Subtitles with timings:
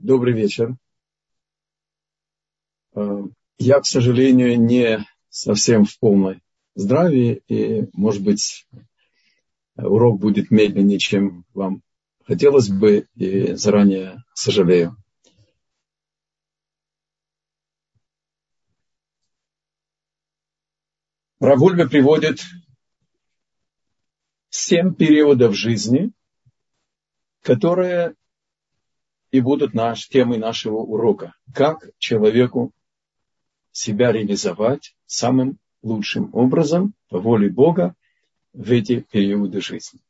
[0.00, 0.76] Добрый вечер.
[2.94, 3.22] Э,
[3.58, 6.40] я, к сожалению, не совсем в полной
[6.76, 8.68] здравии, и, может быть,
[9.74, 11.82] урок будет медленнее, чем вам
[12.24, 14.96] хотелось бы, и заранее сожалею.
[21.40, 22.38] Равульга приводит
[24.48, 26.12] семь периодов жизни,
[27.42, 28.14] которые
[29.30, 31.34] и будут наш, темой нашего урока.
[31.54, 32.72] Как человеку
[33.72, 37.94] себя реализовать самым лучшим образом по воле Бога
[38.52, 40.00] в эти периоды жизни.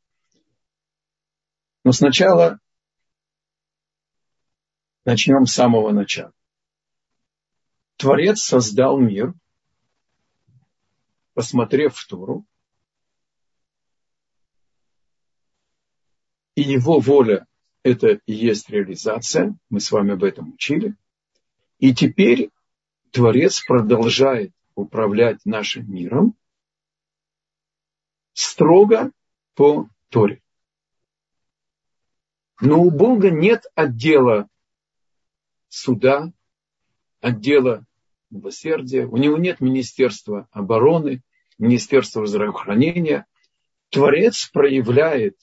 [1.83, 2.59] Но сначала
[5.05, 6.33] начнем с самого начала.
[7.97, 9.33] Творец создал мир,
[11.33, 12.45] посмотрев в Туру,
[16.55, 17.45] и его воля–
[17.83, 19.55] это и есть реализация.
[19.69, 20.95] Мы с вами об этом учили.
[21.79, 22.49] И теперь
[23.11, 26.35] Творец продолжает управлять нашим миром
[28.33, 29.11] строго
[29.55, 30.41] по Торе.
[32.61, 34.49] Но у Бога нет отдела
[35.69, 36.31] суда,
[37.21, 37.85] отдела
[38.29, 41.21] милосердия, у него нет Министерства обороны,
[41.57, 43.25] Министерства здравоохранения.
[43.89, 45.37] Творец проявляет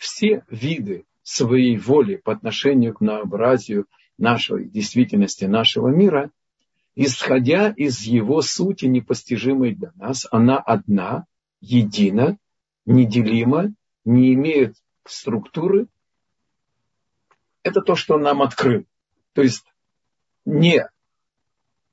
[0.00, 6.30] все виды своей воли по отношению к многообразию нашей действительности, нашего мира,
[6.94, 11.26] исходя из его сути, непостижимой для нас, она одна,
[11.60, 12.38] едина,
[12.86, 13.74] неделима,
[14.06, 14.74] не имеет
[15.06, 15.86] структуры.
[17.62, 18.86] Это то, что нам открыл.
[19.34, 19.66] То есть
[20.46, 20.88] не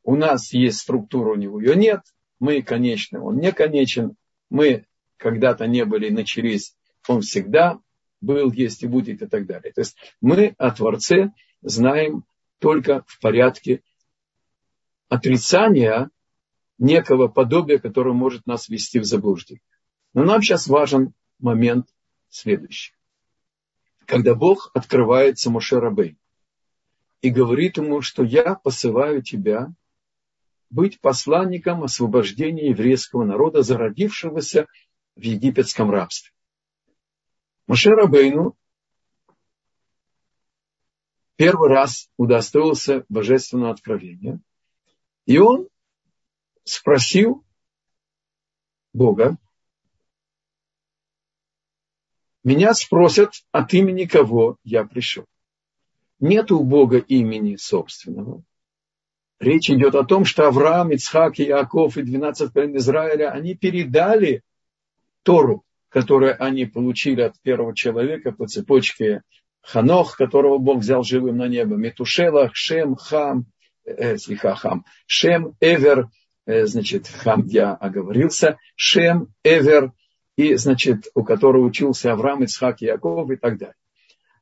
[0.03, 2.03] у нас есть структура, у него ее нет,
[2.39, 4.15] мы конечны, он не конечен,
[4.49, 4.85] мы
[5.17, 6.73] когда-то не были, начались,
[7.09, 7.79] он всегда
[8.21, 9.71] был, есть и будет и так далее.
[9.73, 12.23] То есть мы о Творце знаем
[12.59, 13.81] только в порядке
[15.09, 16.09] отрицания
[16.77, 19.61] некого подобия, которое может нас ввести в заблуждение.
[20.13, 21.87] Но нам сейчас важен момент
[22.29, 22.93] следующий.
[24.05, 26.17] Когда Бог открывается Моше Рабей
[27.21, 29.69] и говорит ему, что я посылаю тебя
[30.69, 34.67] быть посланником освобождения еврейского народа, зародившегося
[35.15, 36.31] в египетском рабстве.
[37.67, 38.57] Моше Рабейну
[41.35, 44.39] первый раз удостоился божественного откровения.
[45.25, 45.67] И он
[46.63, 47.43] спросил
[48.93, 49.37] Бога,
[52.43, 55.25] меня спросят, от имени кого я пришел.
[56.21, 58.43] Нет у Бога имени собственного.
[59.39, 64.41] Речь идет о том, что Авраам, Ицхак, Иаков и 12 колен Израиля, они передали
[65.23, 69.21] Тору которое они получили от первого человека по цепочке
[69.61, 73.45] Ханох, которого Бог взял живым на небо, Метушелах, Шем, Хам,
[73.85, 76.09] э, слегка Хам, Шем, Эвер,
[76.45, 79.91] э, значит, Хам я оговорился, Шем, Эвер,
[80.37, 83.75] и, значит, у которого учился Авраам, Ицхак, Яков и так далее.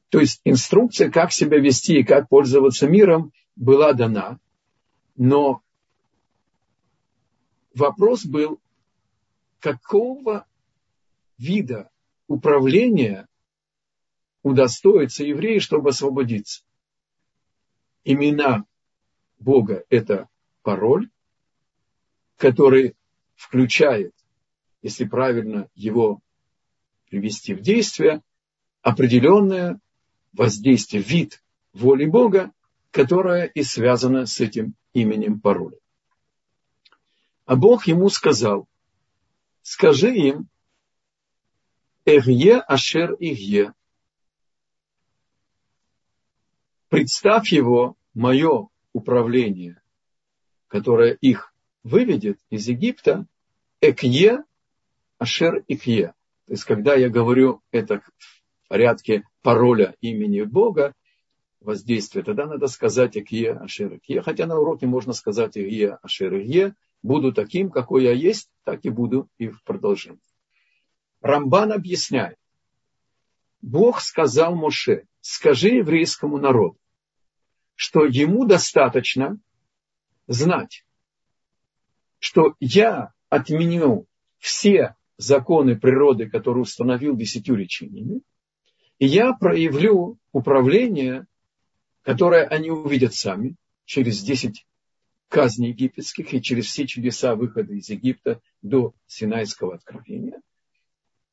[0.10, 4.40] То есть инструкция, как себя вести и как пользоваться миром, была дана,
[5.16, 5.62] но
[7.74, 8.60] вопрос был,
[9.60, 10.46] какого
[11.38, 11.90] вида
[12.28, 13.28] управления
[14.44, 16.64] удостоится евреи, чтобы освободиться.
[18.04, 18.66] Имена
[19.40, 20.30] Бога– это
[20.62, 21.10] пароль,
[22.38, 22.96] который
[23.36, 24.14] включает,
[24.82, 26.22] если правильно его
[27.10, 28.22] привести в действие,
[28.82, 29.80] определенное
[30.34, 32.52] воздействие, вид воли Бога,
[32.92, 35.78] которое и связано с этим именем пароля.
[37.46, 38.68] А Бог ему сказал,
[39.62, 40.48] скажи им,
[42.08, 43.74] Эхе Ашер Ихе.
[46.90, 49.82] Представь его, мое управление,
[50.68, 51.52] которое их
[51.82, 53.26] выведет из Египта,
[53.82, 54.44] Экье
[55.18, 56.14] Ашер Ихе.
[56.46, 60.94] То есть, когда я говорю это в порядке пароля имени Бога,
[61.60, 64.22] воздействие, тогда надо сказать Экье Ашер Ихе.
[64.22, 66.76] Хотя на уроке можно сказать Экье Ашер Ихе.
[67.02, 70.20] Буду таким, какой я есть, так и буду и в продолжении.
[71.26, 72.38] Рамбан объясняет.
[73.60, 76.78] Бог сказал Моше, скажи еврейскому народу,
[77.74, 79.40] что ему достаточно
[80.28, 80.86] знать,
[82.20, 84.06] что я отменю
[84.38, 88.22] все законы природы, которые установил десятью речениями,
[89.00, 91.26] и я проявлю управление,
[92.04, 93.56] которое они увидят сами
[93.86, 94.68] через десять
[95.28, 100.40] казней египетских и через все чудеса выхода из Египта до Синайского откровения–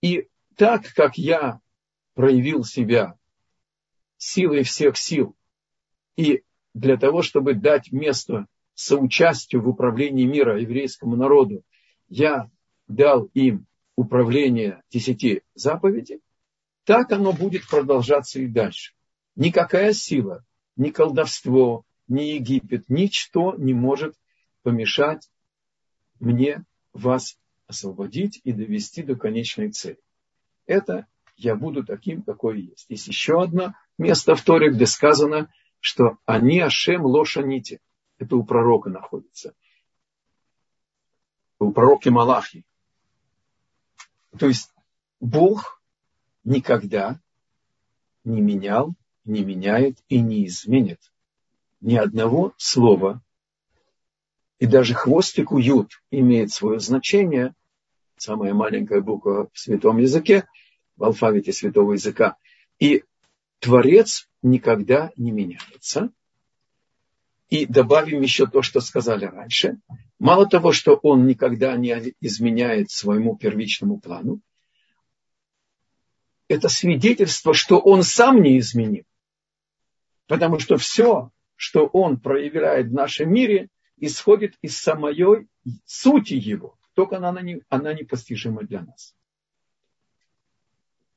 [0.02, 1.60] и так как я
[2.14, 3.16] проявил себя
[4.18, 5.34] силой всех сил.
[6.16, 6.42] И
[6.74, 11.64] для того, чтобы дать место соучастию в управлении мира еврейскому народу,
[12.08, 12.50] я
[12.88, 13.66] дал им
[13.96, 16.20] управление десяти заповедей,
[16.84, 18.94] так оно будет продолжаться и дальше.
[19.36, 20.44] Никакая сила,
[20.76, 24.14] ни колдовство, ни Египет, ничто не может
[24.62, 25.30] помешать
[26.18, 27.38] мне вас
[27.72, 29.98] освободить и довести до конечной цели.
[30.66, 32.86] Это я буду таким, какой есть.
[32.88, 37.80] Есть еще одно место в Торе, где сказано, что они Ашем лошаните.
[38.18, 39.54] Это у пророка находится.
[41.58, 42.64] У пророка Малахи.
[44.38, 44.70] То есть
[45.20, 45.82] Бог
[46.44, 47.20] никогда
[48.24, 51.00] не менял, не меняет и не изменит
[51.80, 53.22] ни одного слова.
[54.58, 57.54] И даже хвостик уют имеет свое значение,
[58.22, 60.44] самая маленькая буква в святом языке,
[60.96, 62.36] в алфавите святого языка.
[62.78, 63.02] И
[63.58, 66.10] Творец никогда не меняется.
[67.48, 69.78] И добавим еще то, что сказали раньше.
[70.18, 74.40] Мало того, что он никогда не изменяет своему первичному плану,
[76.48, 79.04] это свидетельство, что он сам не изменил.
[80.28, 85.48] Потому что все, что он проявляет в нашем мире, исходит из самой
[85.84, 86.78] сути его.
[86.94, 89.14] Только она, не, она непостижима для нас.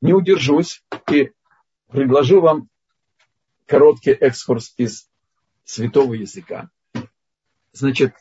[0.01, 1.31] Не удержусь и
[1.87, 2.69] предложу вам
[3.65, 5.09] короткий экскурс из
[5.63, 6.69] святого языка.
[7.71, 8.13] Значит,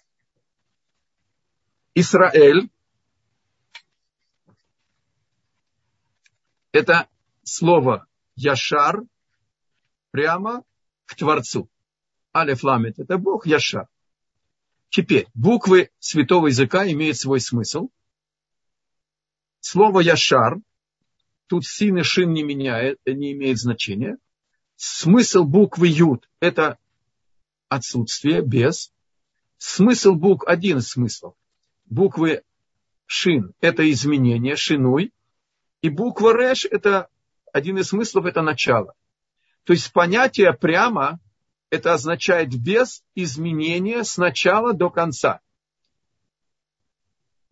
[1.94, 2.70] Израиль
[6.72, 7.08] это
[7.44, 9.02] слово Яшар
[10.10, 10.64] прямо
[11.04, 11.70] к Творцу.
[12.34, 13.88] Алеф Ламет– это Бог, Яшар.
[14.94, 17.88] Теперь, буквы святого языка имеют свой смысл.
[19.58, 20.58] Слово Яшар,
[21.48, 24.18] тут син и шин не, меняет, не имеет значения.
[24.76, 26.78] Смысл буквы Юд– это
[27.68, 28.92] отсутствие, без.
[29.58, 31.34] Смысл букв, один смысл.
[31.86, 32.44] Буквы
[33.04, 35.12] Шин– это изменение, шинуй.
[35.82, 37.08] И буква Реш– это
[37.52, 38.94] один из смыслов, это начало.
[39.64, 41.18] То есть понятие прямо–
[41.70, 45.40] это означает без изменения с начала до конца.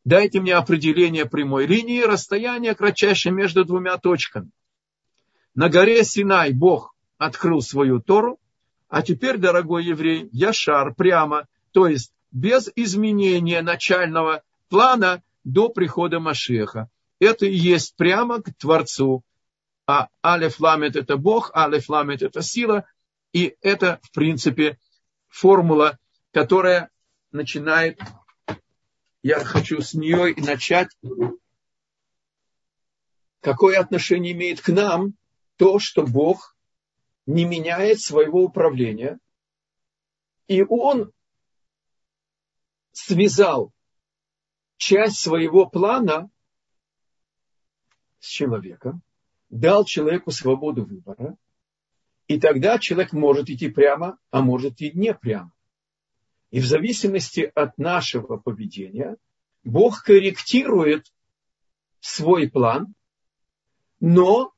[0.05, 4.51] Дайте мне определение прямой линии, расстояние кратчайшее между двумя точками.
[5.55, 8.39] На горе Синай Бог открыл свою Тору,
[8.89, 16.89] а теперь, дорогой еврей, Яшар прямо, то есть без изменения начального плана до прихода Машеха.
[17.21, 19.23] Это и есть прямо к Творцу,
[19.87, 22.85] а Алеф Ламет это Бог, Алеф Ламет это сила,
[23.33, 24.79] и это, в принципе,
[25.29, 25.99] формула,
[26.33, 26.91] которая
[27.31, 28.01] начинает,
[29.23, 30.89] я хочу с нее начать,
[33.41, 35.15] какое отношение имеет к нам
[35.57, 36.57] то, что Бог
[37.27, 39.19] не меняет своего управления,
[40.47, 41.13] и Он
[42.93, 43.73] связал
[44.77, 46.29] часть своего плана
[48.19, 49.03] с человеком,
[49.49, 51.37] дал человеку свободу выбора,
[52.35, 55.53] и тогда человек может идти прямо, а может и не прямо.
[56.51, 59.17] И в зависимости от нашего поведения
[59.65, 61.13] Бог корректирует
[62.01, 62.95] свой план,
[64.01, 64.53] но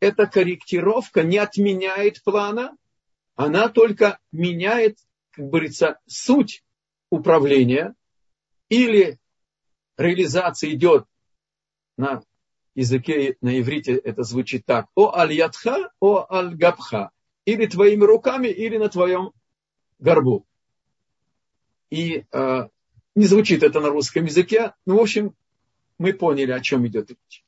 [0.00, 2.76] эта корректировка не отменяет плана,
[3.36, 4.98] она только меняет,
[5.30, 6.64] как говорится, суть
[7.10, 7.94] управления
[8.68, 9.18] или
[9.96, 11.06] реализация идет
[11.96, 12.22] на
[12.74, 14.86] языке, на иврите это звучит так.
[14.94, 17.10] О аль-ядха, о аль-габха.
[17.44, 19.32] Или твоими руками, или на твоем
[19.98, 20.46] горбу.
[21.90, 22.68] И э,
[23.14, 24.74] не звучит это на русском языке.
[24.86, 25.34] Ну, в общем,
[25.98, 27.44] мы поняли, о чем идет речь.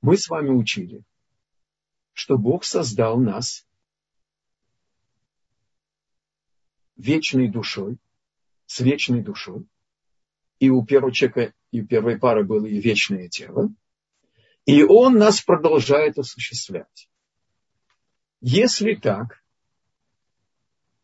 [0.00, 1.04] Мы с вами учили,
[2.12, 3.66] что Бог создал нас
[6.96, 7.98] вечной душой,
[8.66, 9.66] с вечной душой,
[10.58, 13.70] и у первого человека, и у первой пары было и вечное тело.
[14.64, 17.08] И он нас продолжает осуществлять.
[18.40, 19.42] Если так,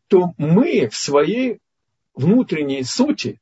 [0.07, 1.59] то мы в своей
[2.13, 3.41] внутренней сути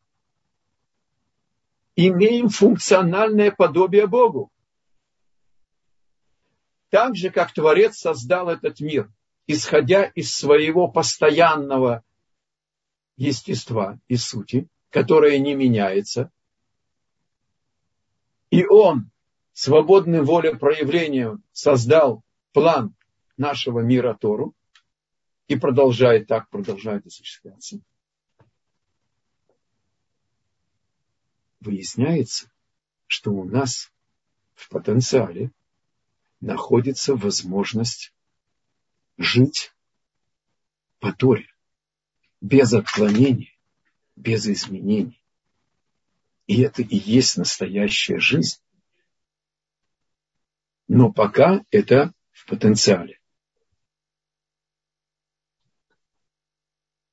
[1.95, 4.51] имеем функциональное подобие Богу.
[6.89, 9.11] Так же, как Творец создал этот мир,
[9.45, 12.03] исходя из своего постоянного
[13.17, 16.31] естества и сути, которая не меняется.
[18.49, 19.11] И он
[19.53, 22.23] свободной волепроявлением создал
[22.53, 22.95] план
[23.35, 24.55] нашего мира Тору
[25.47, 27.79] и продолжает так, продолжает осуществляться.
[31.59, 32.51] Выясняется,
[33.07, 33.91] что у нас
[34.53, 35.51] в потенциале
[36.39, 38.13] находится возможность
[39.17, 39.73] жить
[40.99, 41.47] по Торе,
[42.41, 43.57] без отклонений,
[44.15, 45.16] без изменений.
[46.47, 48.59] И это и есть настоящая жизнь.
[50.87, 53.19] Но пока это в потенциале.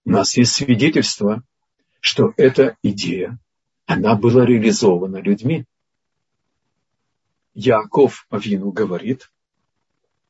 [0.05, 1.43] У нас есть свидетельство,
[1.99, 3.39] что эта идея,
[3.87, 5.65] она была реализована людьми.
[7.55, 9.33] Яков Авину говорит,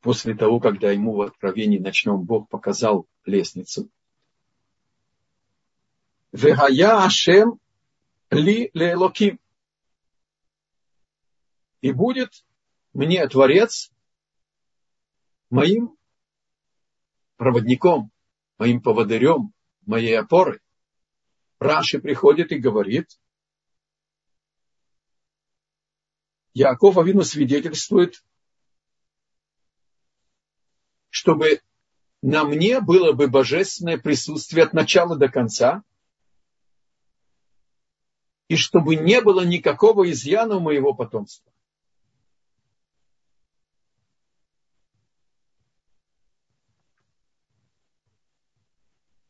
[0.01, 3.91] после того, когда ему в откровении ночном Бог показал лестницу,
[6.33, 7.61] Вегая Ашем
[8.31, 9.39] ли лелоким.
[11.81, 12.45] И будет
[12.93, 13.93] мне Творец
[15.51, 15.97] моим
[17.37, 18.11] проводником,
[18.59, 19.53] моим поводырем,
[19.87, 20.61] моей опорой.
[21.59, 23.19] Раши приходит и говорит,
[26.53, 28.25] Яков Авину свидетельствует,
[31.11, 31.61] чтобы
[32.23, 35.83] на мне было бы божественное присутствие от начала до конца,
[38.55, 41.53] и чтобы не было никакого изъяна у моего потомства.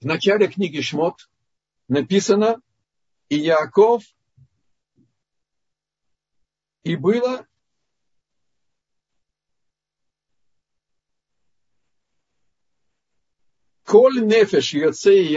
[0.03, 1.31] В начале книги Шмот
[1.89, 2.61] написано,
[3.31, 4.05] и Яков,
[6.83, 7.47] и было
[13.87, 15.35] Коль нефеш йоцей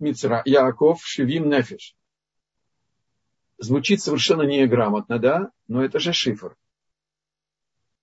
[0.00, 1.94] Мицра, Яков шевим нефеш.
[3.60, 5.52] Звучит совершенно неграмотно, да?
[5.68, 6.56] Но это же шифр.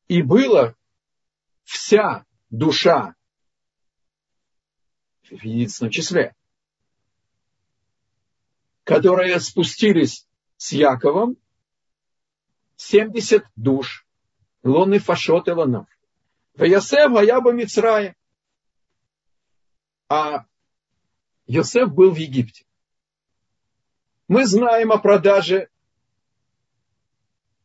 [0.08, 0.76] И было
[1.64, 3.16] вся душа
[5.24, 6.36] в единственном числе,
[8.84, 11.38] которые спустились с Яковом,
[12.76, 14.06] 70 душ,
[14.62, 15.88] лоны фашот эланов.
[16.54, 18.16] Ваясев Аяба Мицрая.
[20.08, 20.46] А
[21.48, 22.66] Йосеф был в Египте.
[24.28, 25.70] Мы знаем о продаже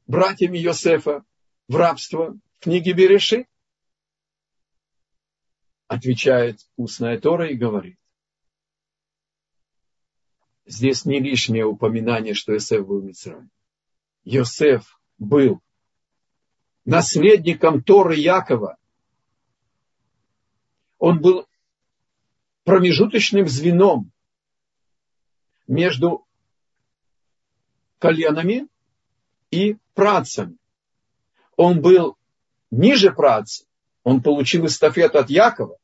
[0.06, 1.24] братьями Йосефа
[1.66, 3.48] в рабство в книге Береши
[5.88, 7.98] отвечает устная Тора и говорит.
[10.64, 13.50] Здесь не лишнее упоминание, что Йосеф был Мицраем.
[14.22, 15.60] Йосеф был
[16.84, 18.78] наследником Торы Якова.
[20.98, 21.48] Он был
[22.62, 24.12] промежуточным звеном
[25.66, 26.24] между
[28.02, 28.66] коленами
[29.52, 30.56] и працами.
[31.56, 32.16] Он был
[32.72, 33.64] ниже праца,
[34.02, 35.76] он получил эстафету от Якова,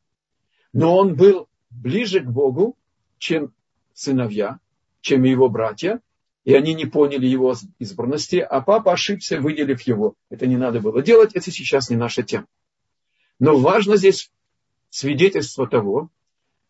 [0.72, 2.76] но он был ближе к Богу,
[3.18, 3.54] чем
[3.94, 4.58] сыновья,
[5.00, 6.00] чем его братья,
[6.44, 10.14] и они не поняли его избранности, а папа ошибся, выделив его.
[10.28, 12.46] Это не надо было делать, это сейчас не наша тема.
[13.38, 14.32] Но важно здесь
[14.90, 16.10] свидетельство того,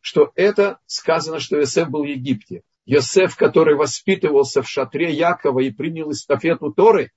[0.01, 2.65] что это сказано, что Иосиф был в Египте.
[2.91, 7.13] Иосиф, который воспитывался в шатре Якова и принял эстафету Торы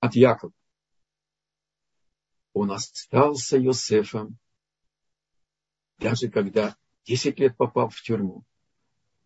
[0.00, 0.52] от Якова.
[2.52, 4.38] Он остался Иосифом
[6.02, 8.42] даже когда 10 лет попал в тюрьму,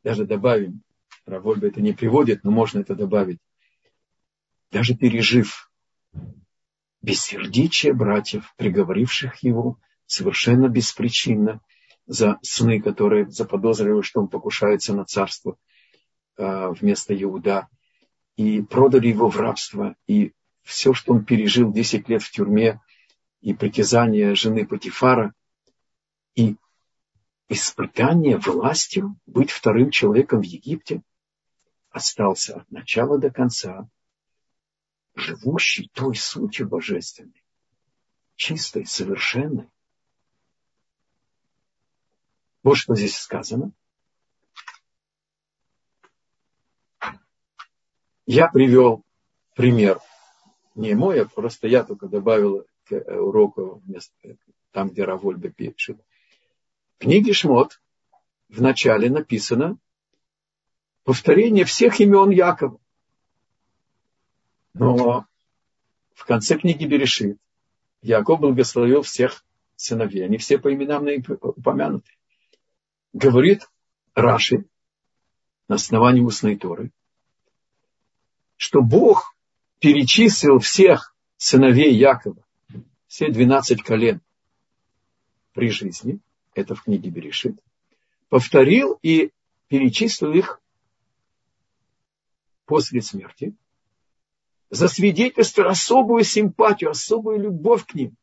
[0.04, 0.82] даже добавим,
[1.24, 3.38] Равольба это не приводит, но можно это добавить,
[4.70, 5.70] даже пережив
[7.00, 11.60] бессердечие братьев, приговоривших его совершенно беспричинно
[12.06, 15.56] за сны, которые заподозрили, что он покушается на царство
[16.37, 17.69] вместо Иуда,
[18.37, 22.81] и продали его в рабство, и все, что он пережил 10 лет в тюрьме,
[23.40, 25.33] и притязание жены Патифара,
[26.35, 26.57] и
[27.49, 31.02] испытание властью, быть вторым человеком в Египте,
[31.90, 33.88] остался от начала до конца
[35.14, 37.43] живущий той сутью божественной,
[38.35, 39.71] чистой, совершенной.
[42.62, 43.73] Вот что здесь сказано.
[48.26, 49.04] Я привел
[49.54, 50.00] пример,
[50.75, 54.12] не мой, а просто я только добавил к уроку вместо,
[54.73, 56.00] там, где Равольба пишет–
[56.97, 57.83] в книге Шмот
[58.49, 59.76] в начале написано
[61.04, 62.80] повторение всех имен Якова.
[64.73, 65.26] Но
[66.14, 67.38] в конце книги Берешит
[68.00, 69.45] Яков благословил всех
[69.76, 70.25] сыновей.
[70.25, 71.06] Они все по именам
[71.42, 72.11] упомянуты.
[73.12, 73.68] Говорит
[74.14, 74.64] Раши
[75.68, 76.92] на основании устной Торы,
[78.56, 79.34] что Бог
[79.78, 82.42] перечислил всех сыновей Якова,
[83.06, 84.20] все 12 колен
[85.52, 86.20] при жизни,
[86.54, 87.58] это в книге Берешит,
[88.28, 89.32] повторил и
[89.68, 90.60] перечислил их
[92.64, 93.54] после смерти,
[94.70, 98.16] засвидетельствовал особую симпатию, особую любовь к ним,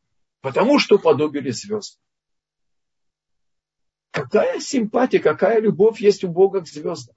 [0.44, 1.98] Потому что подобили звезд.
[4.10, 7.16] Какая симпатия, какая любовь есть у Бога к звездам?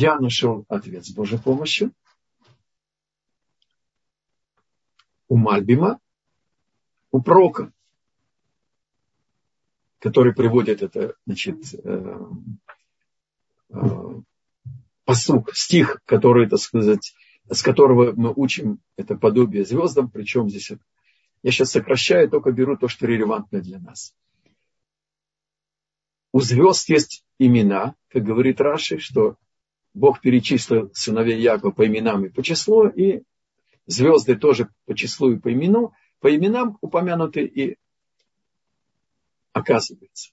[0.00, 1.92] Я нашел ответ с Божьей помощью.
[5.28, 6.00] У Мальбима,
[7.10, 7.70] у Прока,
[9.98, 12.18] который приводит это, значит, э,
[13.68, 14.20] э,
[15.04, 17.14] посук, стих, который, так сказать,
[17.50, 20.72] с которого мы учим это подобие звездам, причем здесь
[21.42, 24.14] я сейчас сокращаю, только беру то, что релевантно для нас.
[26.32, 29.36] У звезд есть имена, как говорит Раши, что
[29.94, 33.22] Бог перечислил сыновей Якова по именам и по числу, и
[33.86, 37.76] звезды тоже по числу и по имену, по именам упомянуты и
[39.52, 40.32] оказывается.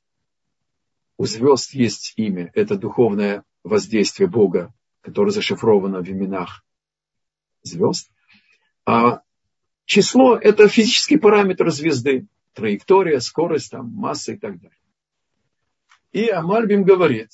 [1.17, 6.63] У звезд есть имя, это духовное воздействие Бога, которое зашифровано в именах
[7.63, 8.11] звезд.
[8.85, 9.21] А
[9.87, 12.27] Число– это физический параметр звезды.
[12.53, 14.77] Траектория, скорость, там, масса и так далее.
[16.11, 17.29] И Амальбим говорит,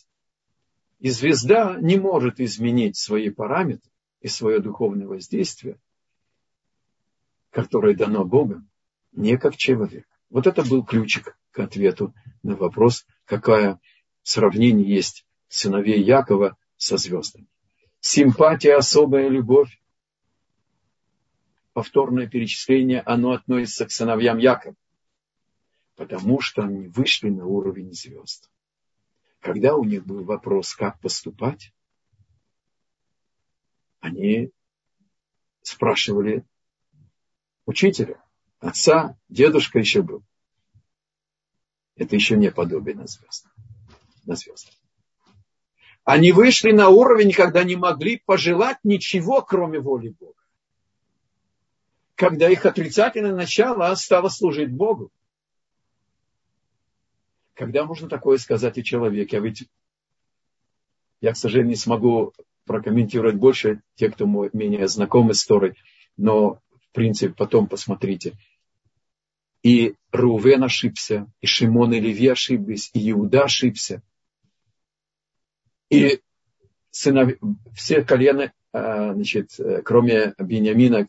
[1.03, 3.91] и звезда не может изменить свои параметры
[4.21, 5.77] и свое духовное воздействие,
[7.49, 8.69] которое дано Богом,
[9.11, 10.07] не как человек.
[10.29, 13.81] Вот это был ключик к ответу на вопрос, какое
[14.21, 17.47] сравнение есть сыновей Якова со звездами.
[17.99, 19.81] Симпатия, особая любовь
[21.73, 24.77] повторное перечисление, оно относится к сыновьям Якова,
[25.97, 28.52] потому что они вышли на уровень звезд.
[29.43, 31.73] Когда у них был вопрос, как поступать,
[33.99, 34.51] они
[35.61, 36.45] спрашивали
[37.65, 38.23] учителя,
[38.59, 40.23] отца, дедушка еще был.
[41.95, 43.47] Это еще не подобие на звезд.
[44.25, 44.71] На звезд.
[46.05, 50.33] Они вышли на уровень, когда не могли пожелать ничего, кроме воли Бога
[52.15, 55.11] когда их отрицательное начало стало служить Богу.
[57.53, 59.37] Когда можно такое сказать о человеке?
[59.37, 59.67] А ведь
[61.21, 62.33] я, к сожалению, не смогу
[62.65, 65.75] прокомментировать больше те, кто менее знакомы с Торой,
[66.17, 68.33] но, в принципе, потом посмотрите.
[69.61, 74.01] И Рувен ошибся, и Шимон и Леви ошиблись, и Иуда ошибся.
[75.89, 76.19] И
[76.91, 77.33] сынов...
[77.75, 79.51] все колены, а, значит,
[79.85, 81.07] кроме Бениамина,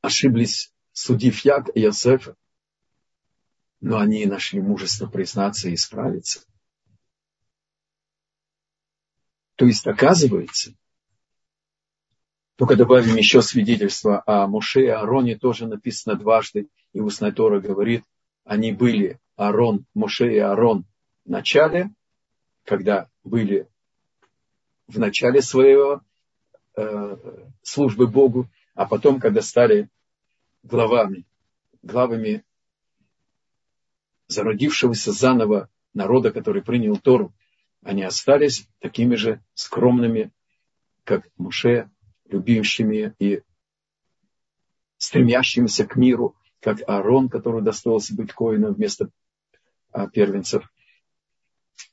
[0.00, 2.36] ошиблись, судив Як и Йосефа,
[3.84, 6.40] но они нашли мужество признаться и исправиться.
[9.56, 10.72] То есть, оказывается,
[12.56, 18.04] только добавим еще свидетельство о Моше и Аароне, тоже написано дважды, и устная Тора говорит,
[18.44, 20.86] они были Аарон, Моше и Аарон
[21.26, 21.90] в начале,
[22.64, 23.68] когда были
[24.86, 26.00] в начале своего
[26.74, 27.16] э,
[27.60, 29.90] службы Богу, а потом, когда стали
[30.62, 31.26] главами,
[31.82, 32.44] главами
[34.28, 37.34] зародившегося заново народа, который принял Тору,
[37.82, 40.32] они остались такими же скромными,
[41.04, 41.90] как Муше,
[42.24, 43.42] любящими и
[44.96, 49.10] стремящимися к миру, как Аарон, который достался быть коином вместо
[49.92, 50.72] а, первенцев.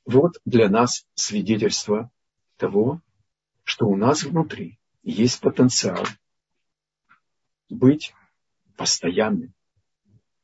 [0.05, 2.09] Вот для нас свидетельство
[2.57, 3.01] того,
[3.63, 6.05] что у нас внутри есть потенциал
[7.69, 8.13] быть
[8.77, 9.53] постоянным,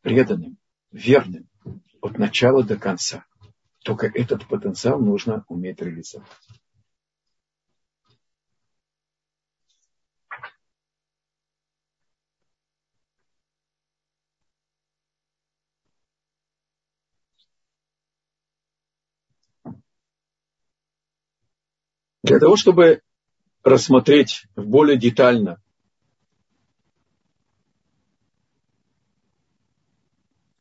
[0.01, 0.57] преданным,
[0.91, 1.47] верным
[2.01, 3.25] от начала до конца.
[3.83, 6.27] Только этот потенциал нужно уметь реализовать.
[22.23, 23.01] Для того, чтобы
[23.63, 25.61] рассмотреть более детально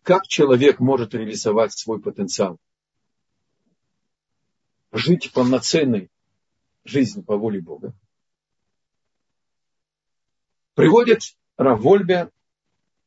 [0.06, 2.60] Как человек может реализовать свой потенциал?
[4.92, 6.12] Жить полноценной
[6.84, 7.92] жизнью по воле Бога.
[10.74, 12.30] Приводит Равольбе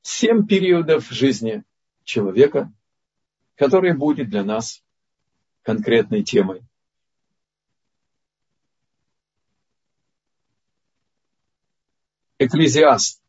[0.01, 1.63] семь периодов жизни
[2.03, 2.69] человека,
[3.55, 4.83] которые будет для нас
[5.61, 6.63] конкретной темой.
[12.39, 13.23] Экклезиаст.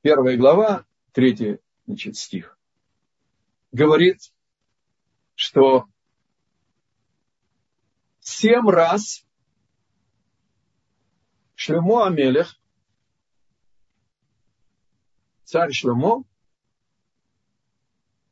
[0.00, 2.58] Первая глава, третий значит, стих,
[3.72, 4.32] говорит,
[5.34, 5.86] что
[8.20, 9.24] семь раз
[11.54, 12.60] Шлемо Амелех,
[15.44, 16.24] царь Шлемо,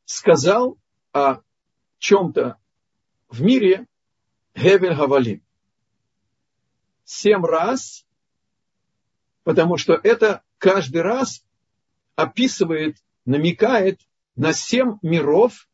[0.05, 0.77] сказал
[1.13, 1.41] о
[1.99, 2.59] чем-то
[3.29, 3.87] в мире
[4.55, 5.43] Гевель Гавалим.
[7.05, 8.05] Семь раз
[9.45, 11.45] потому что это каждый раз
[12.17, 14.01] описывает, намекает
[14.37, 15.69] на семь миров,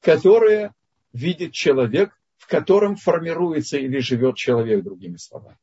[0.00, 0.74] которые
[1.12, 5.58] видит человек, в котором формируется или живет человек, другими словами.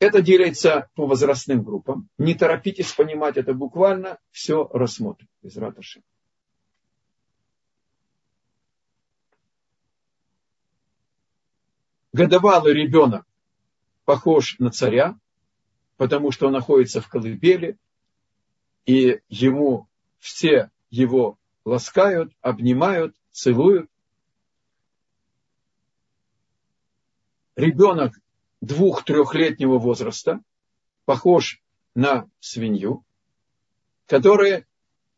[0.00, 2.08] Это делится по возрастным группам.
[2.16, 6.02] Не торопитесь понимать это буквально, все рассмотрим из раташи.
[12.12, 13.24] Годовалый ребенок
[14.04, 15.16] похож на царя,
[15.96, 17.76] потому что он находится в колыбели,
[18.90, 23.88] и ему все его ласкают, обнимают, целуют.
[27.54, 28.18] Ребенок
[28.60, 30.40] двух-трехлетнего возраста
[31.04, 31.62] похож
[31.94, 33.04] на свинью,
[34.06, 34.66] которая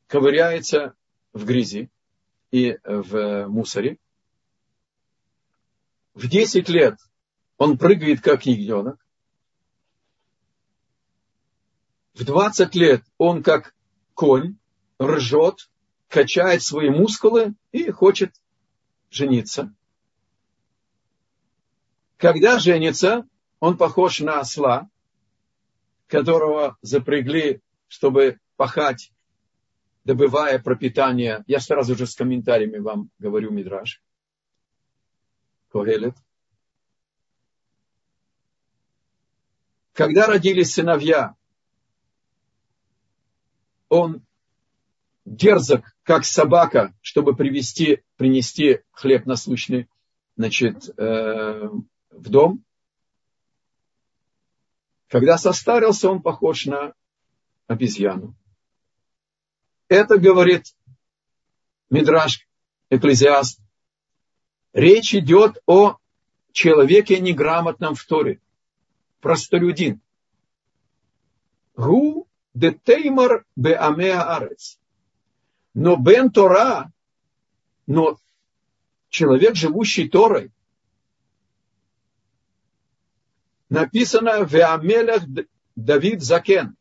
[0.06, 0.94] ковыряется
[1.32, 1.90] в грязи
[2.50, 3.96] и в мусоре.
[6.12, 6.98] В 10 лет
[7.56, 9.01] он прыгает как ягненок.
[12.14, 13.74] В 20 лет он как
[14.14, 14.56] конь
[15.00, 15.70] ржет,
[16.08, 18.34] качает свои мускулы и хочет
[19.10, 19.74] жениться.
[22.18, 23.26] Когда женится,
[23.60, 24.88] он похож на осла,
[26.06, 29.12] которого запрягли, чтобы пахать,
[30.04, 31.42] добывая пропитание.
[31.46, 34.02] Я сразу же с комментариями вам говорю, Мидраж.
[35.70, 36.14] Когелет.
[39.94, 41.34] Когда родились сыновья,
[43.92, 44.24] он
[45.26, 49.86] дерзок, как собака, чтобы привести, принести хлеб насущный
[50.34, 51.68] значит, э,
[52.10, 52.64] в дом.
[55.08, 56.94] Когда состарился, он похож на
[57.66, 58.34] обезьяну.
[59.88, 60.74] Это говорит
[61.90, 62.48] Мидраш,
[62.88, 63.60] Экклезиаст.
[64.72, 65.98] Речь идет о
[66.52, 68.40] человеке неграмотном в Торе.
[69.20, 70.00] Простолюдин.
[71.76, 72.21] Гу
[72.54, 74.78] де теймар бе амеа арец.
[75.74, 76.92] Но бен Тора,
[77.86, 78.18] но
[79.08, 80.52] человек, живущий Торой,
[83.72, 85.22] написано в Амелях
[85.76, 86.76] Давид Закен.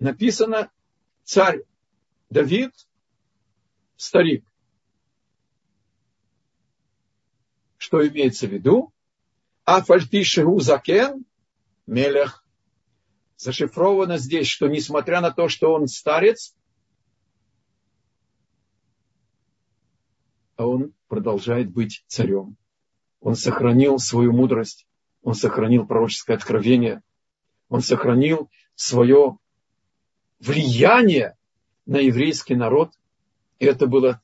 [0.00, 0.68] Написано
[1.22, 1.62] царь
[2.28, 2.72] Давид,
[3.96, 4.44] старик.
[7.76, 8.92] Что имеется в виду?
[9.64, 11.24] Афальпишеру Закен,
[11.86, 12.44] Мелех.
[13.36, 16.54] Зашифровано здесь, что несмотря на то, что он старец,
[20.56, 22.56] а он продолжает быть царем.
[23.20, 24.86] Он сохранил свою мудрость,
[25.22, 27.02] он сохранил пророческое откровение,
[27.68, 29.38] он сохранил свое
[30.38, 31.36] влияние
[31.86, 32.92] на еврейский народ.
[33.58, 34.20] И это было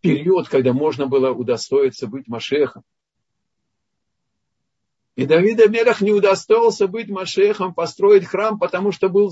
[0.00, 2.84] период, когда можно было удостоиться быть Машехом.
[5.14, 9.30] И Давид Амелах не удостоился быть Машехом, построить храм, потому что был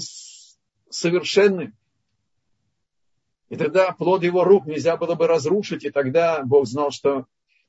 [0.90, 1.74] совершенным.
[3.48, 7.26] И тогда плод его рук нельзя было бы разрушить, и тогда Бог знал, что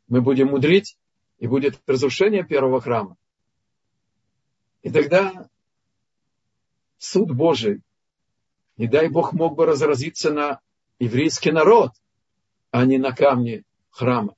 [0.08, 0.97] мы будем мудрить,
[1.39, 3.17] и будет разрушение первого храма.
[4.84, 5.50] И тогда
[6.97, 7.82] суд Божий,
[8.78, 10.60] не дай Бог, мог бы разразиться на
[11.00, 11.91] еврейский народ,
[12.71, 14.36] а не на камне храма.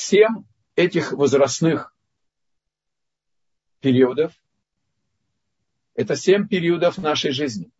[0.00, 0.44] Семь
[0.76, 1.92] этих возрастных
[3.80, 4.32] периодов–
[5.94, 7.72] это семь периодов нашей жизни.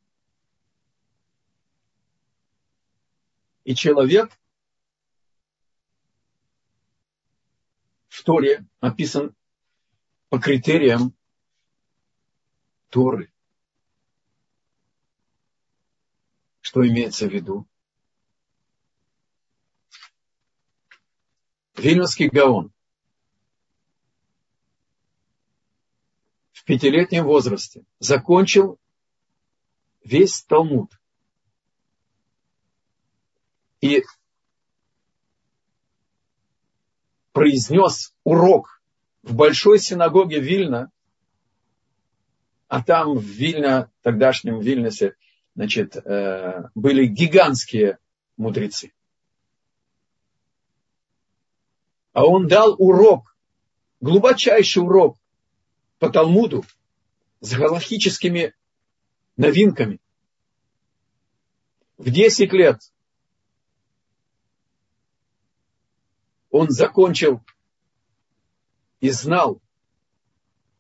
[3.63, 4.37] И человек
[8.09, 9.37] в Торе описан
[10.29, 11.15] по критериям
[12.89, 13.33] Торы.
[16.63, 17.69] Что имеется в виду?
[21.79, 22.73] Вильнюсский Гаон
[26.69, 28.79] пятилетнем возрасте закончил
[30.05, 30.91] весь Талмуд.
[33.81, 34.05] И
[37.33, 38.83] произнес урок
[39.23, 40.91] в большой синагоге Вильна,
[42.67, 45.17] а там в Вильна, тогдашнем Вильнюсе,
[45.55, 47.99] значит, э, были гигантские
[48.37, 48.93] мудрецы.
[52.13, 53.37] А он дал урок,
[54.01, 55.17] глубочайший урок
[55.99, 56.65] по Талмуду
[57.41, 58.55] с галактическими
[59.37, 60.01] новинками.
[61.97, 62.81] В 10 лет
[66.51, 67.41] он закончил
[69.01, 69.61] и знал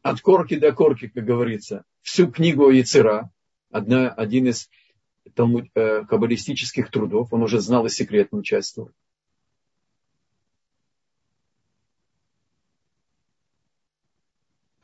[0.03, 3.31] от корки до корки, как говорится, всю книгу Яцера,
[3.71, 4.71] одна, один из
[5.35, 8.93] талмуд, э, каббалистических трудов, он уже знал и секретную часть Торы.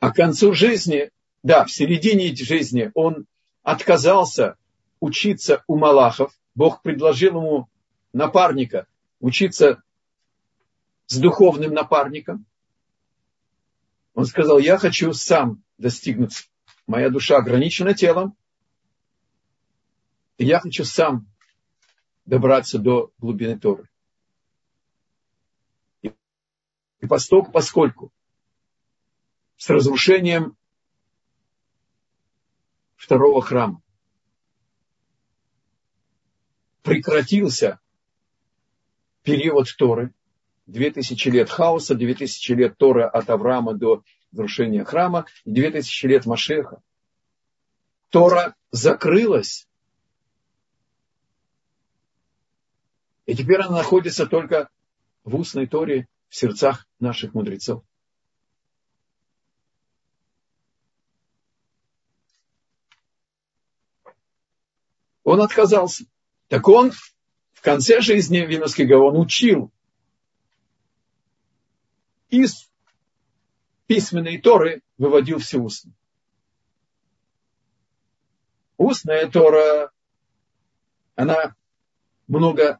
[0.05, 1.09] А к концу жизни,
[1.41, 3.25] да, в середине жизни он
[3.63, 4.55] отказался
[4.99, 6.31] учиться у Малахов.
[6.53, 7.69] Бог предложил ему
[8.13, 8.85] напарника
[9.19, 9.81] учиться
[11.07, 12.45] с духовным напарником.
[14.13, 16.51] Он сказал, я хочу сам достигнуть.
[16.85, 18.37] Моя душа ограничена телом.
[20.37, 21.25] И я хочу сам
[22.25, 23.89] добраться до глубины Торы.
[26.03, 28.11] И поскольку, поскольку
[29.57, 30.57] с разрушением
[32.95, 33.81] второго храма
[36.81, 37.79] прекратился
[39.23, 40.13] период Торы,
[40.67, 46.81] 2000 лет хаоса, 2000 лет Торы от Авраама до разрушения храма и 2000 лет Машеха.
[48.09, 49.67] Тора закрылась.
[53.25, 54.69] И теперь она находится только
[55.23, 57.83] в устной Торе, в сердцах наших мудрецов.
[65.25, 66.05] Он отказался.
[66.47, 66.91] Так он
[67.51, 69.71] в конце жизни Виновский Гаон учил
[72.29, 72.69] из
[73.87, 75.91] письменной Торы выводил все устно.
[78.77, 79.91] Устная Тора,
[81.15, 81.55] она
[82.27, 82.79] много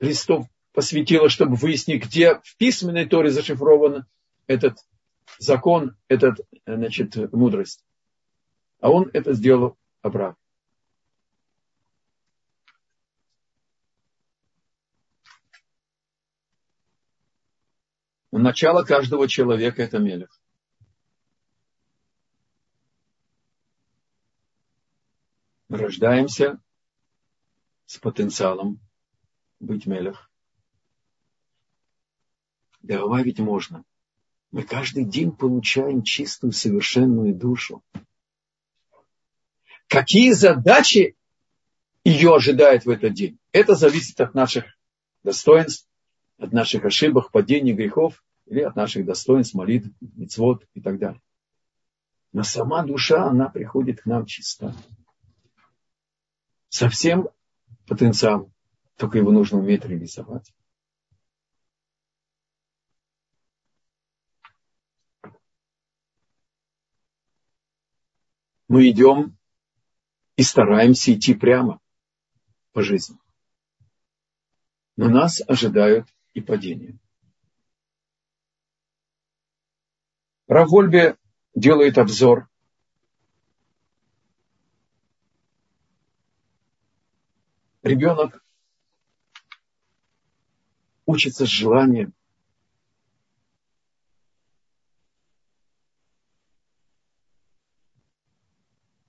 [0.00, 4.04] листов посвятила, чтобы выяснить, где в письменной Торе зашифрован
[4.48, 4.78] этот
[5.38, 7.84] закон, этот, значит, мудрость.
[8.80, 10.47] А он это сделал обратно.
[18.38, 20.40] Начало каждого человека– это мелех.
[25.68, 26.60] Мы рождаемся
[27.86, 28.78] с потенциалом
[29.58, 30.30] быть мелех.
[32.80, 33.84] Добавить можно.
[34.52, 37.82] Мы каждый день получаем чистую, совершенную душу.
[39.88, 41.16] Какие задачи
[42.04, 43.40] ее ожидают в этот день?
[43.50, 44.64] Это зависит от наших
[45.24, 45.88] достоинств,
[46.38, 51.22] от наших ошибок, падений, грехов или от наших достоинств, молитв, мецвод и так далее.
[52.32, 54.74] Но сама душа, она приходит к нам чиста.
[56.68, 57.28] Совсем
[57.86, 58.52] потенциал,
[58.96, 60.52] только его нужно уметь реализовать.
[68.68, 69.38] Мы идем
[70.36, 71.80] и стараемся идти прямо
[72.72, 73.18] по жизни.
[74.96, 76.98] Но нас ожидают и падение.
[80.48, 81.16] Равольбе
[81.54, 82.48] делает обзор
[87.82, 88.44] ребенок
[91.06, 92.14] учится с желанием.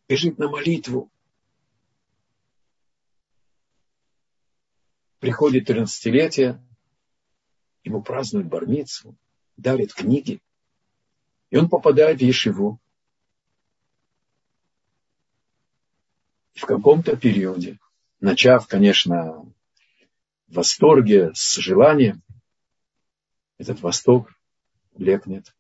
[0.07, 1.11] Бежит на молитву.
[5.19, 6.59] Приходит 13-летие,
[7.83, 9.15] ему празднуют бармицу,
[9.57, 10.41] дарят книги.
[11.49, 12.79] И он попадает в Ешиву.
[16.53, 17.79] В каком-то периоде,
[18.19, 19.45] начав, конечно,
[20.47, 22.21] в восторге, с желанием,
[23.57, 24.33] этот восторг
[24.93, 25.55] блекнет,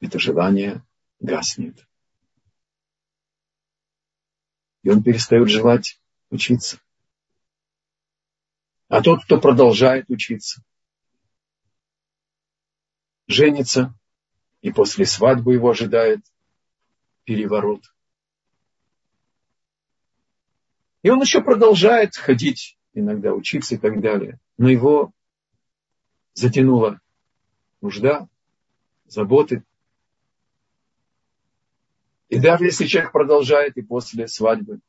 [0.00, 0.84] это желание
[1.20, 1.86] гаснет.
[4.82, 6.78] И он перестает желать учиться.
[8.88, 10.62] А тот, кто продолжает учиться,
[13.26, 13.94] женится,
[14.64, 16.20] и после свадьбы его ожидает
[17.24, 17.82] переворот.
[21.02, 24.40] И он еще продолжает ходить, иногда учиться и так далее.
[24.56, 25.12] Но его
[26.32, 26.98] затянула
[27.82, 28.26] нужда,
[29.04, 29.64] заботы.
[32.30, 34.80] И даже если человек продолжает и после свадьбы,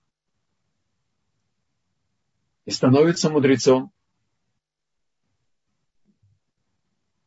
[2.63, 3.91] и становится мудрецом,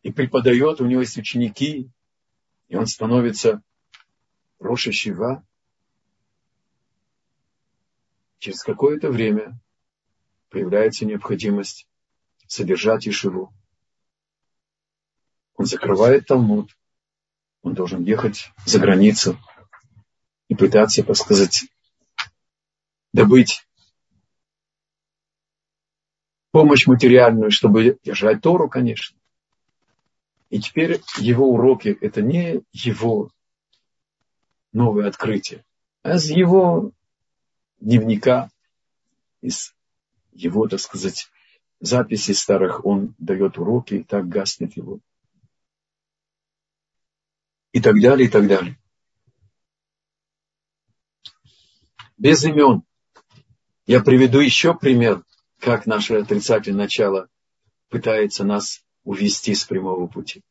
[0.01, 1.91] и преподает, у него есть ученики,
[2.69, 3.63] и он становится
[4.59, 5.45] Роша Шива.
[8.39, 9.59] Через какое-то время
[10.51, 11.89] появляется необходимость
[12.47, 13.53] содержать Ишиву.
[15.55, 16.77] Он закрывает Талмуд,
[17.63, 19.37] он должен ехать за границу
[20.49, 21.65] и пытаться, так сказать,
[23.13, 23.67] добыть
[26.53, 29.18] помощь материальную, чтобы держать Тору, конечно.
[30.51, 33.31] И теперь его уроки– это не его
[34.73, 35.65] новое открытие,
[36.03, 36.93] а из его
[37.81, 38.51] дневника,
[39.41, 39.75] из
[40.33, 41.29] его, так сказать,
[41.81, 45.01] записей старых, он дает уроки, и так гаснет его.
[47.73, 48.79] И так далее, и так далее.
[52.17, 52.83] Без имен.
[53.87, 55.25] Я приведу еще пример,
[55.59, 57.29] как наше отрицательное начало
[57.89, 60.43] пытается нас увести с прямого пути.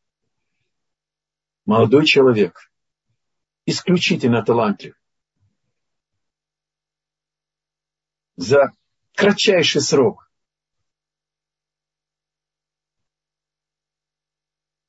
[1.67, 2.72] Молодой человек,
[3.67, 5.00] исключительно талантлив,
[8.36, 8.72] за
[9.13, 10.32] кратчайший срок.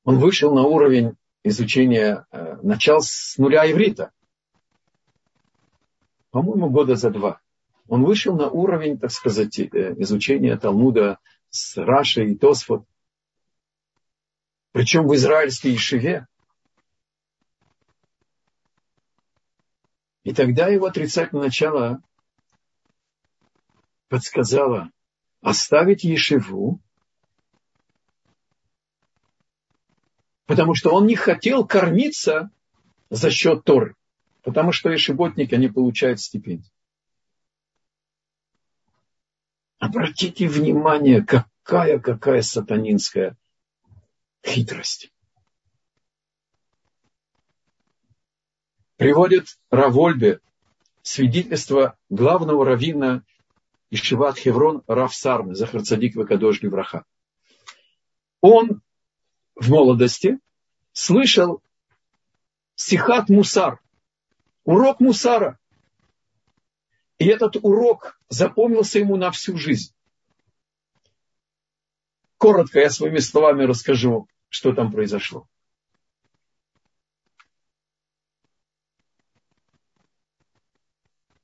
[0.03, 4.11] Он вышел на уровень изучения, э, начал с нуля иврита.
[6.31, 7.39] По-моему, года за два.
[7.87, 9.67] Он вышел на уровень, так сказать, э,
[9.99, 11.19] изучения Талмуда
[11.51, 12.88] с Рашей и Тосфот.
[14.71, 16.27] Причем в израильской Ешиве.
[20.23, 22.03] И тогда его отрицательное начало
[24.09, 24.91] подсказала
[25.41, 26.79] оставить Ешиву,
[30.45, 32.51] потому что он не хотел кормиться
[33.09, 33.95] за счет Торы,
[34.43, 36.71] потому что ешеботники, они получают стипендию.
[39.79, 43.37] Обратите внимание, какая-какая сатанинская
[44.43, 45.11] хитрость.
[48.97, 50.41] Приводит Равольбе
[51.01, 53.23] свидетельство главного раввина
[53.89, 57.05] Ишиват Хеврон Раф Сарны, Захар Цадик Вакадош Гевраха.
[58.41, 58.81] Он
[59.55, 60.39] в молодости
[60.93, 61.61] слышал
[62.75, 63.79] Сихат Мусар,
[64.63, 65.59] урок Мусара.
[67.17, 69.93] И этот урок запомнился ему на всю жизнь.
[72.39, 75.45] Коротко я своими словами расскажу, что там произошло.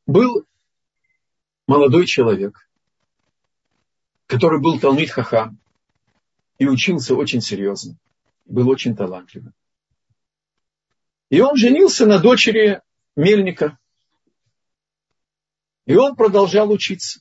[0.05, 0.45] Был
[1.67, 2.69] молодой человек,
[4.25, 5.59] который был Талмит Хахам
[6.59, 7.97] и учился очень серьезно,
[8.45, 9.53] был очень талантливым.
[11.29, 12.81] И он женился на дочери
[13.17, 13.77] мельника.
[15.85, 17.19] И он продолжал учиться.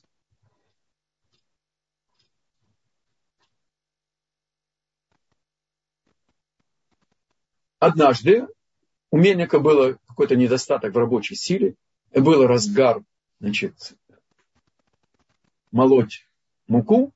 [7.85, 8.47] Однажды
[9.11, 11.75] у мельника был какой-то недостаток в рабочей силе,
[12.15, 13.03] был разгар
[13.39, 13.95] значит,
[15.69, 16.27] молоть
[16.65, 17.13] муку,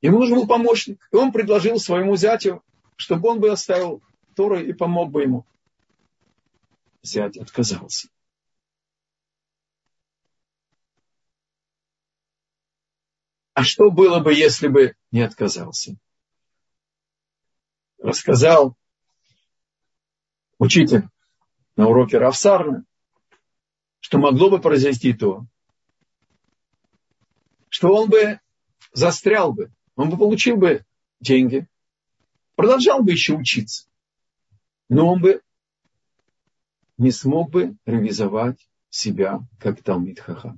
[0.00, 1.08] ему нужен был помощник.
[1.10, 2.62] И он предложил своему зятю,
[2.94, 4.00] чтобы он бы оставил
[4.36, 5.44] Торы и помог бы ему.
[7.02, 8.08] Зять отказался.
[13.54, 15.96] А что было бы, если бы не отказался?
[17.98, 18.76] Рассказал
[20.58, 21.08] учитель
[21.76, 22.84] на уроке Равсарна,
[24.00, 25.46] что могло бы произойти то,
[27.68, 28.40] что он бы
[28.92, 30.84] застрял бы, он бы получил бы
[31.20, 31.66] деньги,
[32.54, 33.88] продолжал бы еще учиться,
[34.88, 35.42] но он бы
[36.96, 40.56] не смог бы реализовать себя как Талмит Хаха.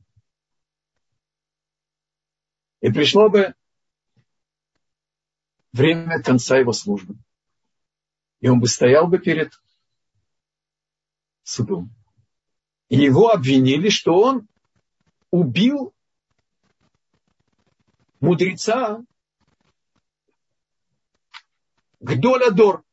[2.80, 3.54] И пришло бы
[5.72, 7.16] время конца его службы.
[8.40, 9.52] И он бы стоял бы перед
[11.48, 11.90] судом.
[12.88, 14.48] И его обвинили, что он
[15.30, 15.94] убил
[18.20, 19.02] мудреца
[22.00, 22.84] Гдолядор,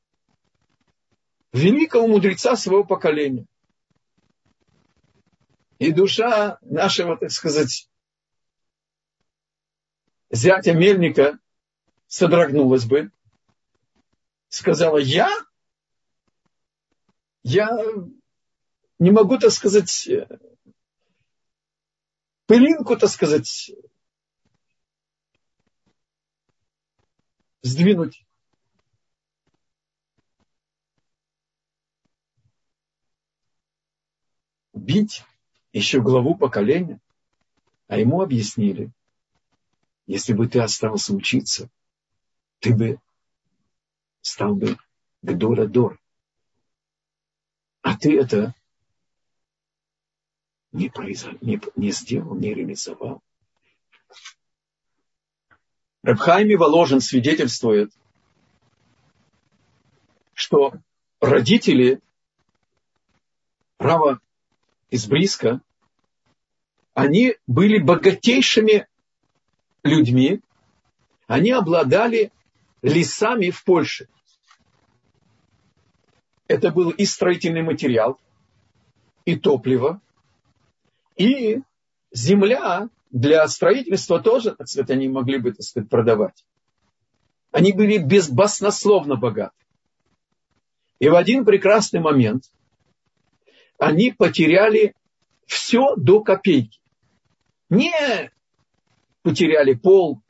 [1.54, 3.46] великого мудреца своего поколения.
[5.78, 7.88] И душа нашего, так сказать,
[10.32, 11.38] зятя мельника
[12.08, 13.12] содрогнулась бы,
[14.50, 15.30] сказала, я,
[17.44, 17.70] я
[19.00, 20.10] не могу, так сказать,
[22.46, 23.72] пылинку, так сказать,
[27.62, 28.26] сдвинуть.
[34.74, 35.24] Бить
[35.74, 37.00] еще главу поколения.
[37.88, 38.92] А ему объяснили,
[40.08, 41.70] если бы ты остался учиться,
[42.60, 43.00] ты бы
[44.22, 44.78] стал бы
[45.22, 46.00] Гдора-Дор.
[47.82, 48.56] А ты это
[50.76, 51.32] не, произо...
[51.42, 53.22] не, не сделал, не реализовал.
[56.04, 57.92] Рабхайми Воложин свидетельствует,
[60.34, 60.74] что
[61.22, 62.02] родители
[63.80, 64.20] Рава
[64.90, 65.62] из Бриска,
[66.94, 68.88] они были богатейшими
[69.84, 70.42] людьми,
[71.28, 72.32] они обладали
[72.82, 74.08] лесами в Польше.
[76.48, 78.20] Это был и строительный материал,
[79.24, 80.02] и топливо,
[81.16, 81.62] и
[82.12, 86.46] земля для строительства тоже, так сказать, они могли бы, так сказать, продавать.
[87.52, 89.56] Они были безбаснословно богаты.
[91.00, 92.52] И в один прекрасный момент
[93.78, 94.96] они потеряли
[95.46, 96.80] все до копейки.
[97.70, 98.32] Не
[99.22, 100.22] потеряли пол,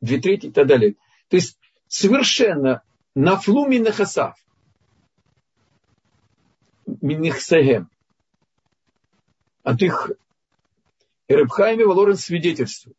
[0.00, 0.94] две трети и так далее.
[1.28, 2.82] То есть совершенно
[3.14, 4.36] на флуми нахасав.
[6.86, 7.90] Минихсагем.
[9.62, 10.10] От их
[11.28, 12.96] Рыбхайми Валорен свидетельствует,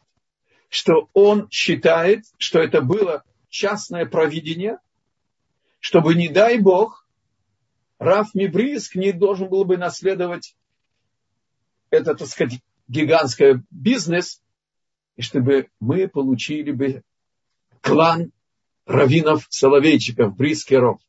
[0.69, 4.77] что он считает, что это было частное провидение,
[5.79, 7.07] чтобы, не дай Бог,
[7.97, 10.55] Раф Мибриск не должен был бы наследовать
[11.89, 14.41] этот, так сказать, гигантский бизнес,
[15.15, 17.03] и чтобы мы получили бы
[17.81, 18.31] клан
[18.85, 21.01] раввинов Соловейчиков, Брискеров.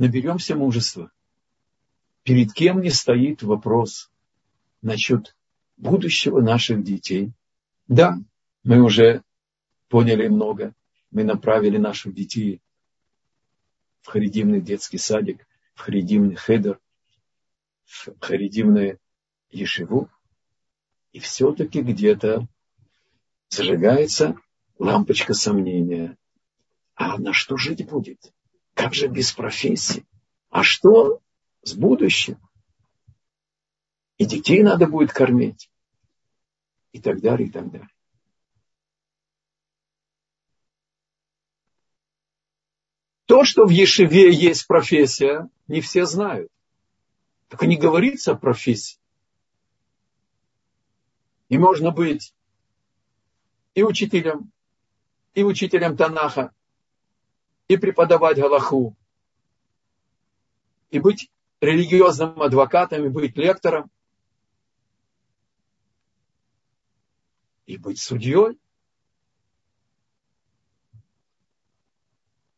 [0.00, 1.12] Наберемся мужества.
[2.22, 4.10] Перед кем не стоит вопрос
[4.80, 5.36] насчет
[5.76, 7.34] будущего наших детей.
[7.86, 8.16] Да,
[8.64, 9.22] мы уже
[9.88, 10.74] поняли много.
[11.10, 12.62] Мы направили наших детей
[14.00, 16.80] в харидимный детский садик, в харидимный хедер,
[17.84, 18.98] в харидимную
[19.50, 20.08] ешиву.
[21.12, 22.48] И все-таки где-то
[23.50, 24.34] зажигается
[24.78, 26.16] лампочка сомнения.
[26.94, 28.32] А на что жить будет?
[28.80, 30.06] Как же без профессии?
[30.48, 31.20] А что
[31.62, 32.38] с будущим?
[34.16, 35.70] И детей надо будет кормить.
[36.92, 37.90] И так далее, и так далее.
[43.26, 46.50] То, что в Ешеве есть профессия, не все знают.
[47.48, 48.98] Только не говорится о профессии.
[51.50, 52.34] И можно быть
[53.74, 54.50] и учителем,
[55.34, 56.54] и учителем Танаха,
[57.70, 58.96] и преподавать Галаху,
[60.90, 63.92] и быть религиозным адвокатом, и быть лектором,
[67.66, 68.58] и быть судьей.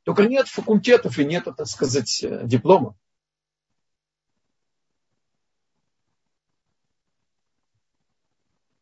[0.04, 2.96] Только нет факультетов и нет, так сказать, диплома.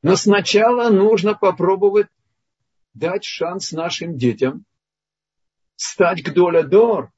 [0.03, 2.07] Но сначала нужно попробовать
[2.95, 4.64] дать шанс нашим детям
[5.81, 7.11] стать к доля дор,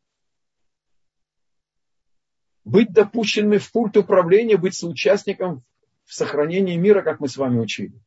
[2.64, 5.64] быть допущенными в пульт управления, быть соучастником
[6.04, 8.00] в сохранении мира, как мы с вами учили.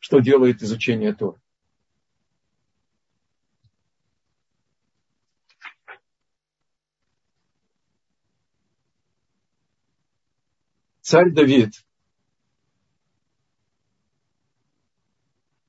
[0.00, 1.40] Что делает изучение Тора.
[11.02, 11.72] царь Давид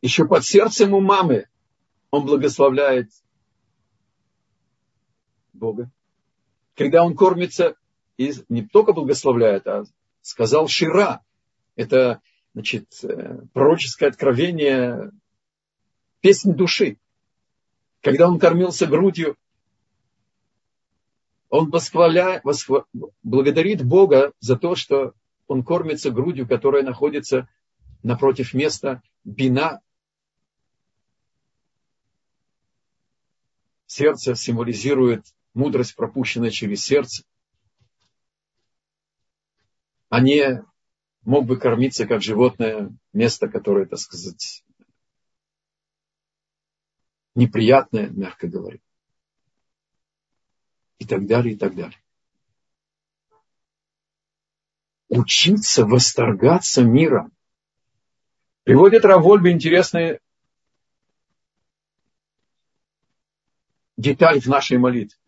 [0.04, 1.48] еще под сердцем у мамы
[2.12, 3.10] он благословляет
[5.62, 5.92] Бога.
[6.76, 7.76] Когда он кормится,
[8.18, 9.84] и не только благословляет, а
[10.22, 11.22] сказал Шира.
[11.76, 12.22] Это,
[12.54, 15.12] значит, э, пророческое откровение,
[16.20, 16.98] песнь души.
[18.02, 19.38] Когда он кормился грудью,
[21.50, 22.86] он восхваля, восхва,
[23.24, 25.14] благодарит Бога за то, что
[25.48, 27.48] он кормится грудью, которая находится
[28.04, 29.82] напротив места бина.
[33.86, 37.24] Сердце символизирует мудрость, пропущенная через сердце.
[40.10, 40.64] А не
[41.22, 44.64] мог бы кормиться как животное, место, которое, так сказать,
[47.36, 48.80] неприятное, мягко говоря.
[51.00, 52.02] И так далее, и так далее
[55.12, 57.34] учиться восторгаться миром.
[58.64, 60.22] Приводит Равольбе интересные
[63.98, 65.21] деталь в нашей молитве.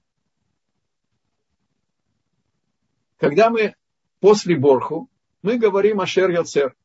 [3.23, 3.73] Когда мы
[4.19, 5.09] после Борху,
[5.43, 6.75] мы говорим о Шер Яцер.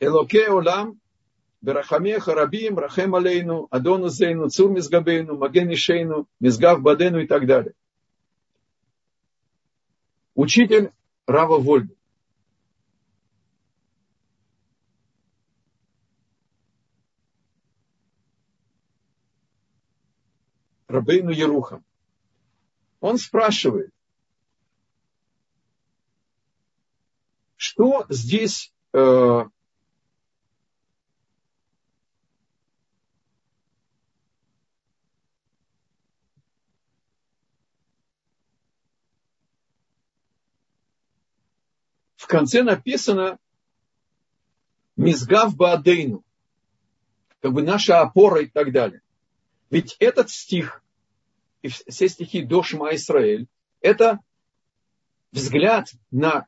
[0.00, 0.98] Элоке Олам,
[1.60, 7.74] Берахамеха Рабим, Рахем Алейну, Адону Зейну, Цур Мизгабейну, Маген Ишейну, Мизгав Бадену и так далее
[10.34, 10.92] учитель
[11.26, 11.94] Рава Вольбы.
[20.88, 21.84] Рабейну Ерухам.
[23.06, 23.94] Он спрашивает,
[27.54, 29.46] что здесь э, в
[42.26, 43.38] конце написано
[44.96, 46.24] Мизгав Баадейну,
[47.40, 49.00] как бы наша опора и так далее.
[49.70, 50.82] Ведь этот стих
[51.66, 53.48] и все стихи до Шма Исраэль,
[53.80, 54.20] это
[55.32, 56.46] взгляд на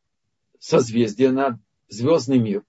[0.61, 2.65] созвездие, на звездный мир.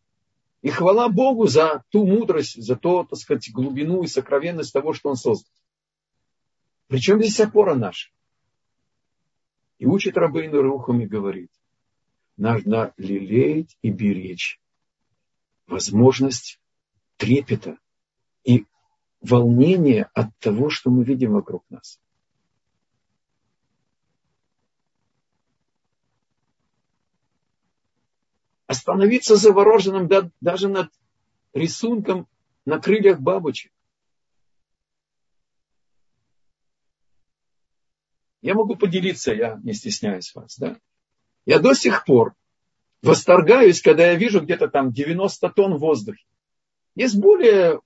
[0.62, 5.10] И хвала Богу за ту мудрость, за то, так сказать, глубину и сокровенность того, что
[5.10, 5.52] Он создал.
[6.88, 8.10] Причем здесь опора наша.
[9.78, 11.52] И учит Рабейну Рухами говорит,
[12.36, 14.60] нужно лелеять и беречь
[15.68, 16.60] возможность
[17.18, 17.78] трепета
[18.44, 18.66] и
[19.22, 22.00] волнения от того, что мы видим вокруг нас.
[28.70, 30.08] Остановиться завороженным
[30.42, 30.92] даже над
[31.54, 32.28] рисунком
[32.66, 33.72] на крыльях бабочек.
[38.44, 40.78] Я могу поделиться, я не стесняюсь вас, да.
[41.48, 42.36] Я до сих пор
[43.02, 46.24] восторгаюсь, когда я вижу где-то там 90 тонн в воздухе.
[46.94, 47.82] Есть более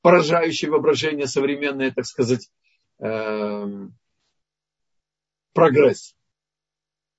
[0.00, 2.50] поражающее воображение современное, так сказать,
[2.98, 3.88] э,
[5.52, 6.16] прогресс.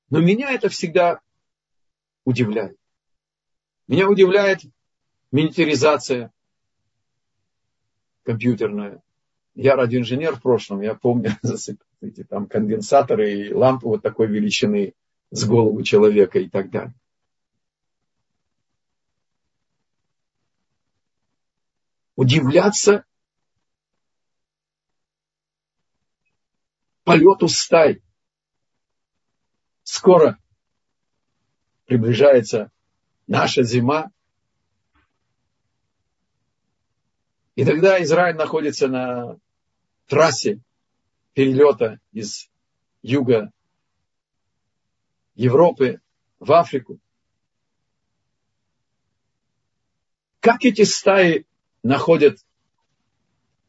[0.09, 1.21] Но меня это всегда
[2.25, 2.77] удивляет.
[3.87, 4.61] Меня удивляет
[5.31, 6.33] миниатюризация
[8.23, 9.01] компьютерная.
[9.55, 11.31] Я радиоинженер в прошлом, я помню
[12.01, 14.93] эти там конденсаторы и лампы вот такой величины
[15.31, 16.93] с головы человека и так далее.
[22.15, 23.05] Удивляться
[27.03, 28.03] полету стай.
[29.83, 30.37] Скоро
[31.85, 32.69] приближается
[33.27, 34.11] наша зима.
[37.55, 39.37] И тогда Израиль находится на
[40.07, 40.59] трассе
[41.33, 42.49] перелета из
[43.01, 43.51] юга
[45.35, 46.01] Европы
[46.39, 46.99] в Африку.
[50.39, 51.45] Как эти стаи
[51.83, 52.37] находят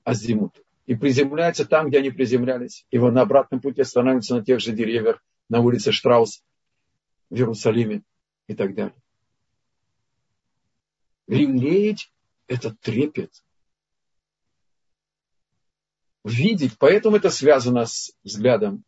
[0.04, 4.72] азимут и приземляются там, где они приземлялись, и на обратном пути становятся на тех же
[4.72, 6.42] деревьях на улице Штраус
[7.30, 8.02] в Иерусалиме
[8.46, 8.94] и так далее.
[11.28, 12.10] Лелеять
[12.46, 13.44] этот трепет,
[16.24, 16.76] видеть.
[16.78, 18.84] Поэтому это связано с взглядом.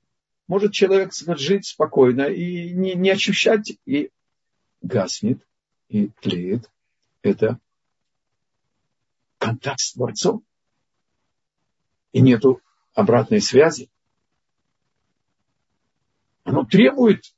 [0.46, 4.10] Может человек жить спокойно и не, не ощущать, и
[4.82, 5.46] гаснет,
[5.88, 6.70] и тлеет.
[7.22, 7.60] Это
[9.38, 10.44] контакт с Творцом.
[12.12, 12.60] И нету
[12.94, 13.88] обратной связи.
[16.42, 17.34] Оно требует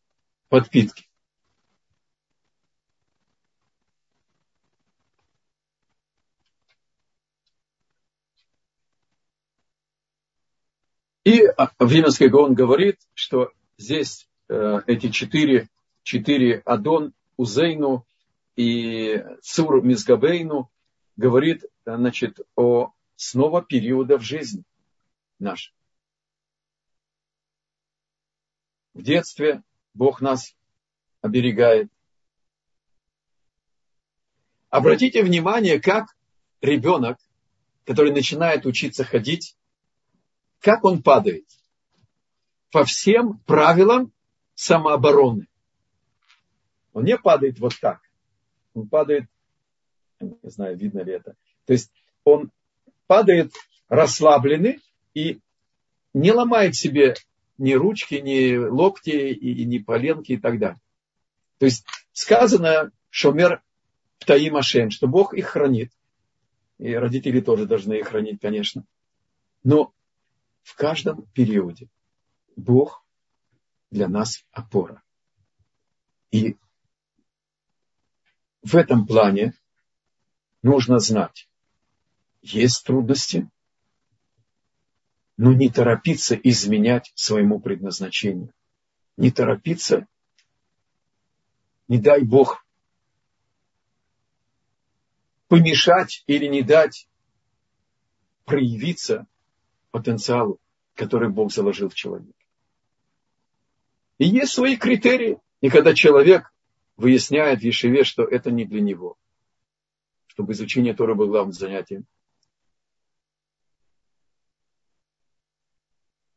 [0.48, 1.06] подпитки.
[11.24, 11.42] И
[11.78, 15.68] Вименский Гаон говорит, что здесь э, эти четыре,
[16.02, 18.04] четыре Адон, Узейну
[18.56, 20.70] и Цур Мизгабейну
[21.16, 24.64] говорит значит, о снова периода в жизни
[25.38, 25.72] нашей.
[28.94, 29.62] В детстве
[29.94, 30.56] Бог нас
[31.20, 31.90] оберегает.
[34.70, 36.16] Обратите внимание, как
[36.60, 37.18] ребенок,
[37.84, 39.56] который начинает учиться ходить,
[40.62, 41.44] как он падает?
[42.70, 44.12] По всем правилам
[44.54, 45.48] самообороны.
[46.92, 48.00] Он не падает вот так.
[48.72, 49.24] Он падает,
[50.20, 51.34] не знаю, видно ли это.
[51.66, 51.90] То есть
[52.24, 52.50] он
[53.06, 53.52] падает
[53.88, 54.80] расслабленный
[55.14, 55.40] и
[56.14, 57.16] не ломает себе
[57.58, 60.80] ни ручки, ни локти, и, ни поленки и так далее.
[61.58, 63.62] То есть сказано Шомер
[64.18, 65.90] Птаим Ашем, что Бог их хранит.
[66.78, 68.84] И родители тоже должны их хранить, конечно.
[69.62, 69.92] Но
[70.62, 71.88] в каждом периоде
[72.56, 73.04] Бог
[73.90, 75.02] для нас опора.
[76.30, 76.56] И
[78.62, 79.54] в этом плане
[80.62, 81.48] нужно знать,
[82.40, 83.50] есть трудности,
[85.36, 88.52] но не торопиться изменять своему предназначению.
[89.16, 90.06] Не торопиться,
[91.88, 92.64] не дай Бог
[95.48, 97.08] помешать или не дать
[98.44, 99.26] проявиться
[99.92, 100.58] потенциалу,
[100.94, 102.34] который Бог заложил в человеке.
[104.18, 105.38] И есть свои критерии.
[105.60, 106.52] И когда человек
[106.96, 109.16] выясняет в Ешеве, что это не для него,
[110.26, 112.04] чтобы изучение Торы было главным занятием.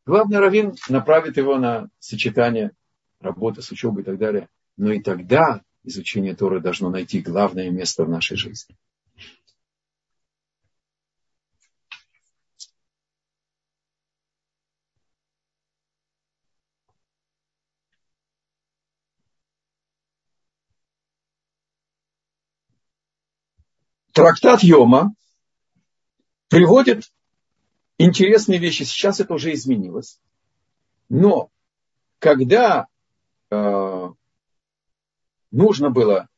[0.05, 2.71] Главный раввин направит его на сочетание
[3.19, 4.49] работы с учебой и так далее.
[4.77, 8.75] Но и тогда изучение Торы должно найти главное место в нашей жизни.
[24.15, 25.13] Трактат Йома
[26.47, 27.11] приводит
[27.97, 28.83] интересные вещи.
[28.83, 30.21] Сейчас это уже изменилось.
[31.09, 31.51] Но
[32.19, 32.87] когда
[33.51, 34.09] э,
[35.51, 36.29] нужно было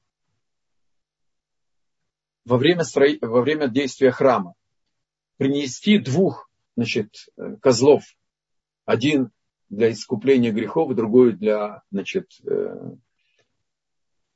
[2.46, 3.06] во время, стро...
[3.22, 4.56] во время действия храма
[5.38, 8.04] принести двух значит, э, козлов.
[8.86, 9.30] Один
[9.70, 12.96] для искупления грехов, другой для, значит, э,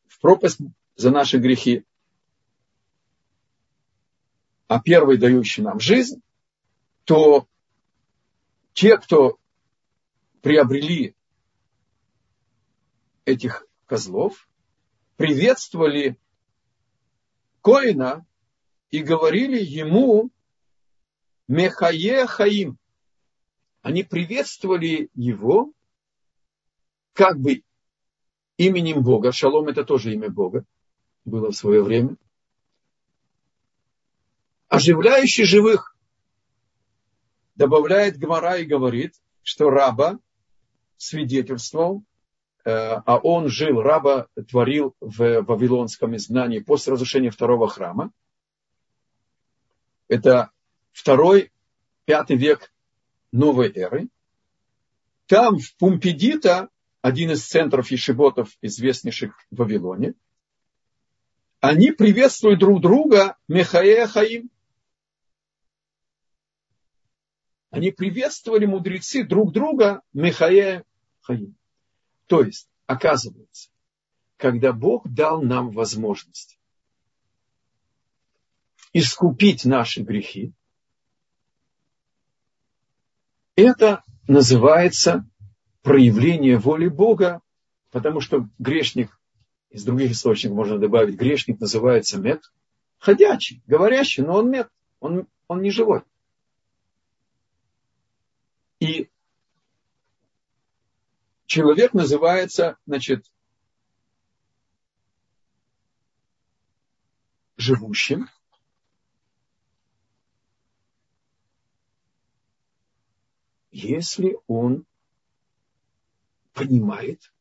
[0.08, 0.60] в пропасть
[0.96, 1.86] за наши грехи.
[4.72, 6.22] А первый дающий нам жизнь,
[7.04, 7.46] то
[8.72, 9.38] те, кто
[10.42, 11.14] приобрели
[13.26, 14.48] этих козлов,
[15.18, 16.18] приветствовали
[17.62, 18.26] Коина
[18.92, 20.30] и говорили ему
[21.50, 22.78] Мехае Хаим.
[23.82, 25.74] Они приветствовали его
[27.12, 27.62] как бы
[28.56, 29.34] именем Бога.
[29.34, 30.64] Шалом это тоже имя Бога.
[31.26, 32.16] Было в свое время.
[34.72, 35.98] Оживляющий живых.
[37.56, 40.18] Добавляет Гмара и говорит, что раба
[40.96, 42.06] свидетельствовал,
[42.64, 48.14] э, а он жил, раба творил в Вавилонском изгнании после разрушения второго храма.
[50.08, 50.52] Это
[50.94, 51.52] второй,
[52.06, 52.74] пятый век
[53.34, 54.08] новой эры.
[55.26, 56.70] Там, в Пумпедита,
[57.02, 60.14] один из центров ешеботов, известнейших в Вавилоне,
[61.60, 64.50] они приветствуют друг друга Мехаэ Хаим.
[67.72, 70.84] Они приветствовали мудрецы друг друга Мехаэ
[71.22, 71.56] Хаим.
[72.28, 73.70] То есть, оказывается,
[74.38, 76.60] когда Бог дал нам возможность
[78.94, 80.54] искупить наши грехи,
[83.56, 85.26] Это называется
[85.82, 87.42] проявление воли Бога,
[87.92, 89.20] потому что грешник,
[89.70, 92.42] из других источников можно добавить, грешник называется мед,
[92.98, 94.70] ходячий, говорящий, но он мед,
[95.00, 96.02] он, он не живой.
[98.82, 99.12] И
[101.46, 103.32] человек называется, значит,
[107.58, 108.28] живущим,
[113.70, 114.88] если он
[116.54, 117.32] понимает,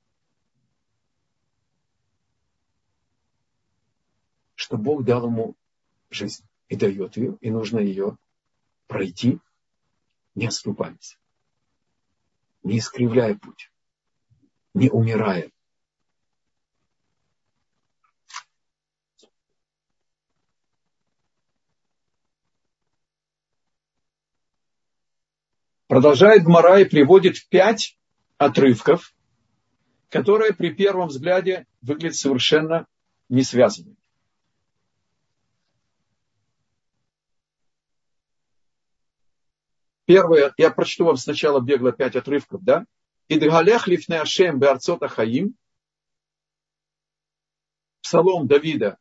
[4.56, 5.56] что Бог дал ему
[6.10, 8.18] жизнь и дает ее, и нужно ее
[8.88, 9.40] пройти,
[10.34, 11.18] не оступаясь,
[12.62, 13.70] не искривляя путь,
[14.74, 15.50] не умирая.
[25.86, 27.98] Продолжает Гмара и приводит пять
[28.38, 29.12] отрывков,
[30.08, 32.86] которые при первом взгляде выглядят совершенно
[33.28, 33.99] не связанными.
[40.10, 42.84] Первое, я прочту вам сначала бегло пять отрывков, да?
[43.28, 45.54] Идгалех лифне Ашем беарцота хаим.
[48.02, 48.98] Псалом Давида,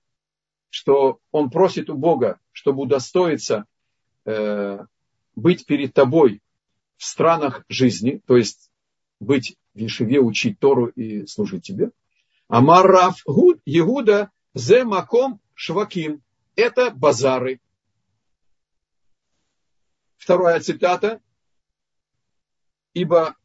[0.69, 3.65] что он просит у Бога, чтобы удостоиться
[4.25, 4.85] э,
[5.35, 6.43] быть перед тобой
[6.97, 8.69] в странах жизни, то есть
[9.19, 11.89] быть в Ешеве, учить Тору и служить тебе.
[12.47, 13.23] Амар Раф
[13.65, 16.21] Егуда зе маком шваким.
[16.55, 17.61] Это базары.
[20.19, 21.19] Вторая цитата.
[22.93, 23.35] Ибо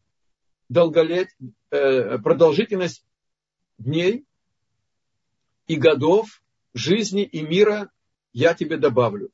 [0.69, 1.31] долголет,
[1.71, 3.07] э, продолжительность
[3.79, 4.27] дней
[5.67, 6.43] и годов
[6.75, 7.91] жизни и мира
[8.35, 9.31] я тебе добавлю.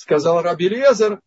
[0.00, 1.20] сказал Раби Лезер,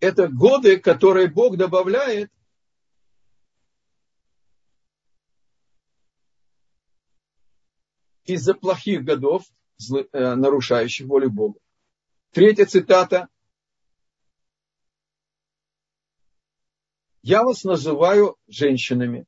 [0.00, 2.32] это годы, которые Бог добавляет
[8.26, 9.44] из-за плохих годов,
[9.90, 11.60] э, нарушающих волю Бога.
[12.32, 13.28] Третья цитата.
[17.22, 19.26] Я вас называю женщинами.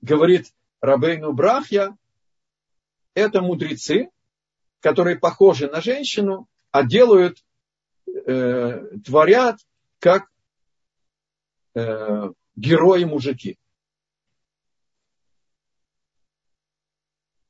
[0.00, 1.96] Говорит Рабейну Брахья,
[3.14, 4.10] это мудрецы,
[4.80, 7.44] которые похожи на женщину, а делают,
[8.06, 9.60] э, творят
[9.98, 10.28] как
[11.74, 13.58] э, герои-мужики.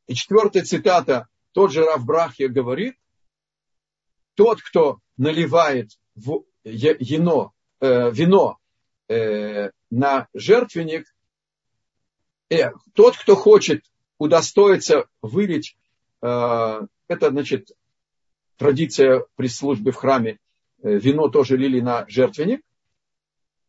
[0.07, 2.97] И четвертая цитата, тот же Рав Брахья говорит,
[4.35, 8.59] тот, кто наливает в вино, э, вино
[9.09, 11.07] э, на жертвенник,
[12.51, 13.85] э, тот, кто хочет
[14.19, 15.77] удостоиться вылить,
[16.23, 17.71] э, это, значит,
[18.57, 20.39] традиция при службе в храме,
[20.83, 22.63] э, вино тоже лили на жертвенник,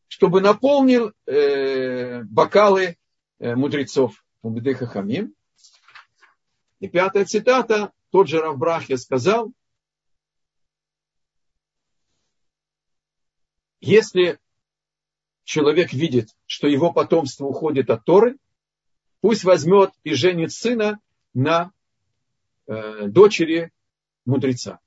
[0.08, 2.98] чтобы наполнил э, бокалы
[3.40, 5.34] мудрецов, Мудыха Хамим.
[6.80, 9.52] И пятая цитата, тот же Равбрахе сказал,
[13.80, 14.40] если
[15.44, 18.38] человек видит, что его потомство уходит от Торы,
[19.22, 21.00] пусть возьмет и женит сына
[21.34, 21.72] на
[22.68, 23.72] э, дочери
[24.26, 24.80] мудреца.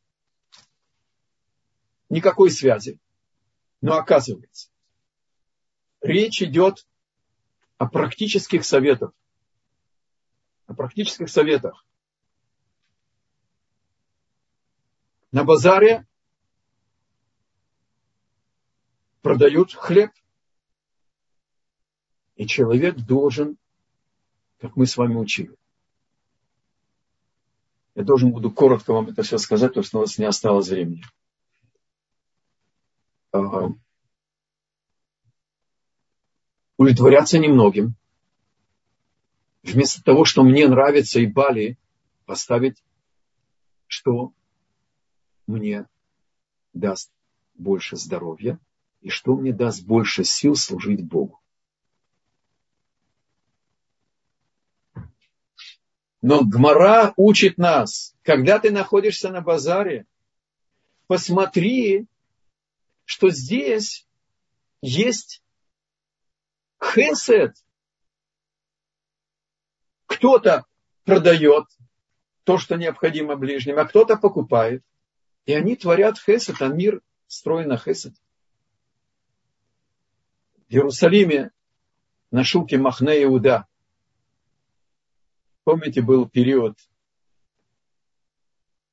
[2.11, 2.99] Никакой связи.
[3.80, 4.70] Но оказывается,
[6.01, 6.86] речь идет
[7.76, 9.12] о практических советах.
[10.69, 11.85] О практических советах.
[15.33, 16.07] На базаре
[19.23, 20.11] продают хлеб.
[22.37, 23.59] И человек должен,
[24.61, 25.57] как мы с вами учили,
[27.95, 31.03] я должен буду коротко вам это все сказать, потому что у нас не осталось времени.
[36.77, 37.97] Удовлетворяться немногим.
[39.73, 41.79] Вместо того, что мне нравится и Бали,
[42.25, 42.83] поставить,
[43.87, 44.33] что
[45.47, 45.87] мне
[46.73, 47.12] даст
[47.55, 48.59] больше здоровья
[49.03, 51.41] и что мне даст больше сил служить Богу.
[56.21, 60.07] Но Гмара учит нас, когда ты находишься на базаре,
[61.07, 62.07] посмотри,
[63.05, 64.07] что здесь
[64.81, 65.43] есть
[66.83, 67.55] хесед.
[70.19, 70.66] Кто-то
[71.05, 71.64] продает
[72.45, 74.83] то, что необходимо ближним, а кто-то покупает.
[75.47, 78.14] И они творят хесед, а мир строен на хесед.
[80.69, 81.51] В Иерусалиме
[82.31, 83.66] на шуке Махне Иуда–
[85.69, 86.79] Помните, был период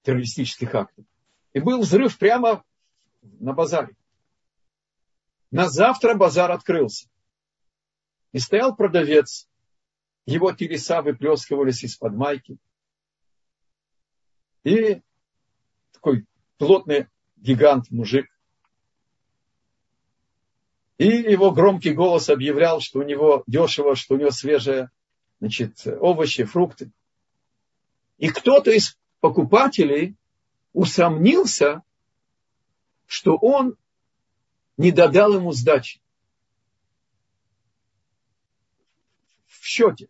[0.01, 1.05] террористических актов.
[1.53, 2.65] И был взрыв прямо
[3.21, 3.95] на базаре.
[5.51, 7.07] На завтра базар открылся.
[8.33, 9.47] И стоял продавец.
[10.25, 12.57] Его телеса выплескивались из-под майки.
[14.63, 15.01] И
[15.91, 16.25] такой
[16.57, 18.27] плотный гигант, мужик.
[20.97, 24.91] И его громкий голос объявлял, что у него дешево, что у него свежая
[25.39, 26.91] значит, овощи, фрукты.
[28.17, 30.15] И кто-то из покупателей
[30.73, 31.83] усомнился,
[33.05, 33.77] что он
[34.77, 36.01] не додал ему сдачи
[39.45, 40.07] в счете.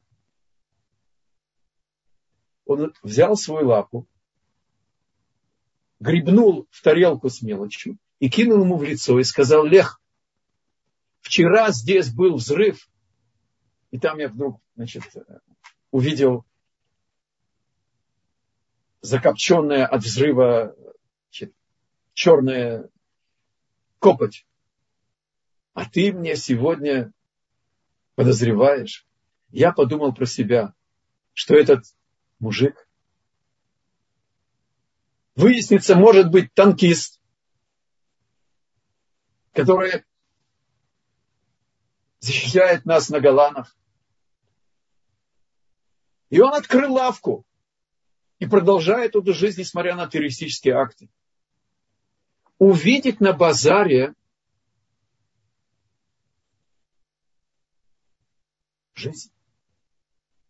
[2.66, 4.08] Он взял свою лапу,
[6.00, 10.02] гребнул в тарелку с мелочью и кинул ему в лицо и сказал, Лех,
[11.22, 12.90] вчера здесь был взрыв,
[13.92, 15.04] и там я вдруг значит,
[15.92, 16.46] увидел
[19.02, 20.76] закопченное от взрыва
[22.14, 22.90] черная
[24.00, 24.48] копоть.
[25.74, 27.12] А ты мне сегодня
[28.16, 29.06] подозреваешь.
[29.50, 30.74] Я подумал про себя,
[31.34, 31.84] что этот
[32.46, 32.88] мужик
[35.34, 37.20] выяснится, может быть, танкист,
[39.52, 40.06] который
[42.20, 43.76] защищает нас на Голанах.
[46.30, 47.46] И он открыл лавку
[48.38, 51.10] и продолжает эту жизнь, несмотря на террористические акты.
[52.60, 54.14] Увидеть на базаре
[58.94, 59.32] жизнь.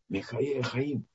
[0.09, 1.07] Михаил Хаим.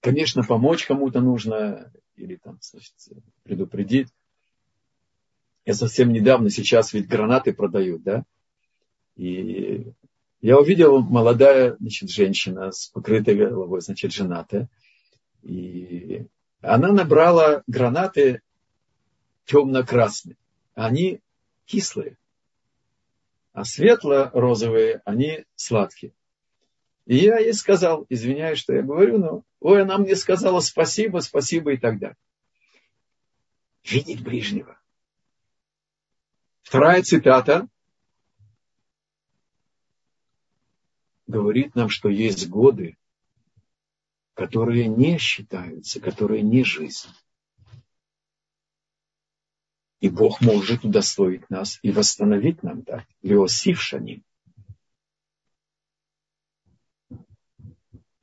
[0.00, 2.94] Конечно, помочь кому-то нужно или там, значит,
[3.42, 4.08] предупредить.
[5.64, 8.24] Я совсем недавно, сейчас ведь гранаты продают, да?
[9.16, 9.92] И
[10.40, 14.68] я увидел молодая значит, женщина с покрытой головой, значит, женатая.
[15.42, 16.26] И
[16.60, 18.42] она набрала гранаты
[19.46, 20.36] темно-красные.
[20.74, 21.20] Они
[21.64, 22.16] кислые.
[23.52, 26.12] А светло-розовые, они сладкие.
[27.06, 31.72] И я ей сказал, извиняюсь, что я говорю, но ой, она мне сказала спасибо, спасибо
[31.72, 32.16] и так далее.
[33.84, 34.80] Видеть ближнего.
[36.62, 37.68] Вторая цитата
[41.26, 42.96] говорит нам, что есть годы,
[44.34, 47.08] которые не считаются, которые не жизнь.
[50.00, 53.06] И Бог может удостоить нас и восстановить нам так.
[53.22, 54.24] Леосиф Шаним.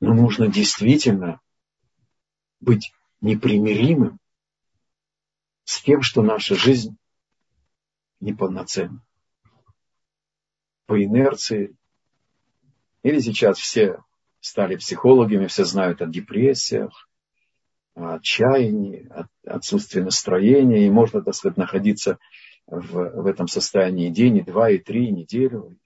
[0.04, 1.40] Но нужно действительно
[2.60, 2.92] быть
[3.22, 4.20] непримиримым
[5.64, 6.94] с тем, что наша жизнь
[8.20, 9.02] неполноценна.
[10.84, 11.74] По инерции
[13.02, 14.04] или сейчас все
[14.40, 17.08] стали психологами, все знают о депрессиях,
[17.94, 22.18] о отчаянии, о отсутствии настроения, и можно, так сказать, находиться
[22.66, 25.78] в, в этом состоянии день, и два, и три, и неделю,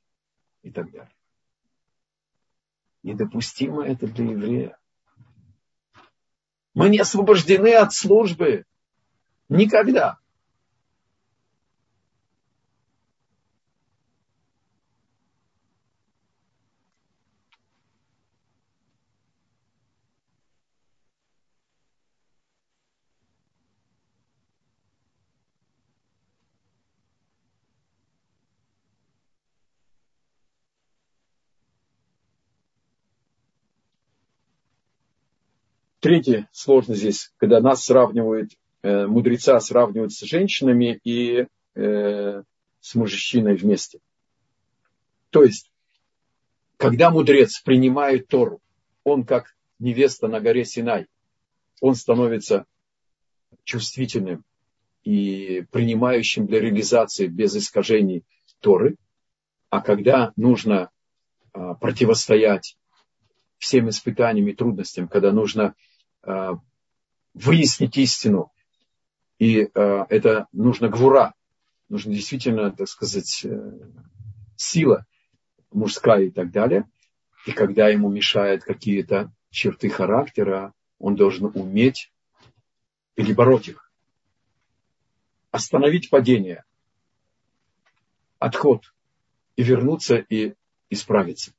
[0.62, 1.14] и так далее.
[3.08, 4.78] Недопустимо это для еврея.
[6.74, 8.66] Мы не освобождены от службы.
[9.48, 10.18] Никогда.
[36.08, 42.42] Третья сложность здесь, когда нас сравнивают, э, мудреца сравнивают с женщинами и э,
[42.80, 43.98] с мужчиной вместе.
[45.28, 45.70] То есть,
[46.78, 48.62] когда мудрец принимает Тору,
[49.04, 51.08] он как невеста на горе Синай,
[51.82, 52.64] он становится
[53.64, 54.44] чувствительным
[55.04, 58.24] и принимающим для реализации без искажений
[58.60, 58.96] Торы.
[59.68, 60.88] А когда нужно
[61.52, 62.78] а, противостоять
[63.58, 65.74] всем испытаниям и трудностям, когда нужно
[67.34, 68.52] выяснить истину.
[69.38, 71.34] И э, это нужно гвура,
[71.88, 73.72] нужно действительно, так сказать, э,
[74.56, 75.06] сила
[75.70, 76.88] мужская и так далее.
[77.46, 82.12] И когда ему мешают какие-то черты характера, он должен уметь
[83.14, 83.92] перебороть их,
[85.50, 86.64] остановить падение,
[88.38, 88.92] отход
[89.56, 90.54] и вернуться и
[90.90, 91.52] исправиться.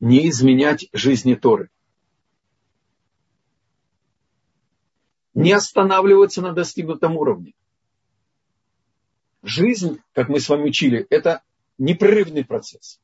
[0.00, 1.70] Не изменять жизни Торы.
[5.34, 7.54] Не останавливаться на достигнутом уровне.
[9.42, 11.42] Жизнь, как мы с вами учили, это
[11.78, 13.00] непрерывный процесс.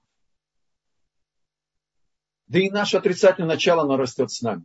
[2.47, 4.65] Да и наше отрицательное начало, оно растет с нами.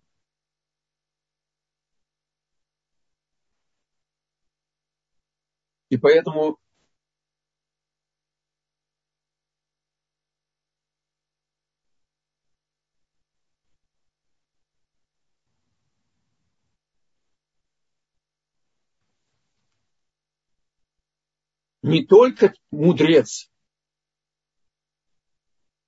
[5.89, 6.59] И поэтому
[21.87, 23.49] не только мудрец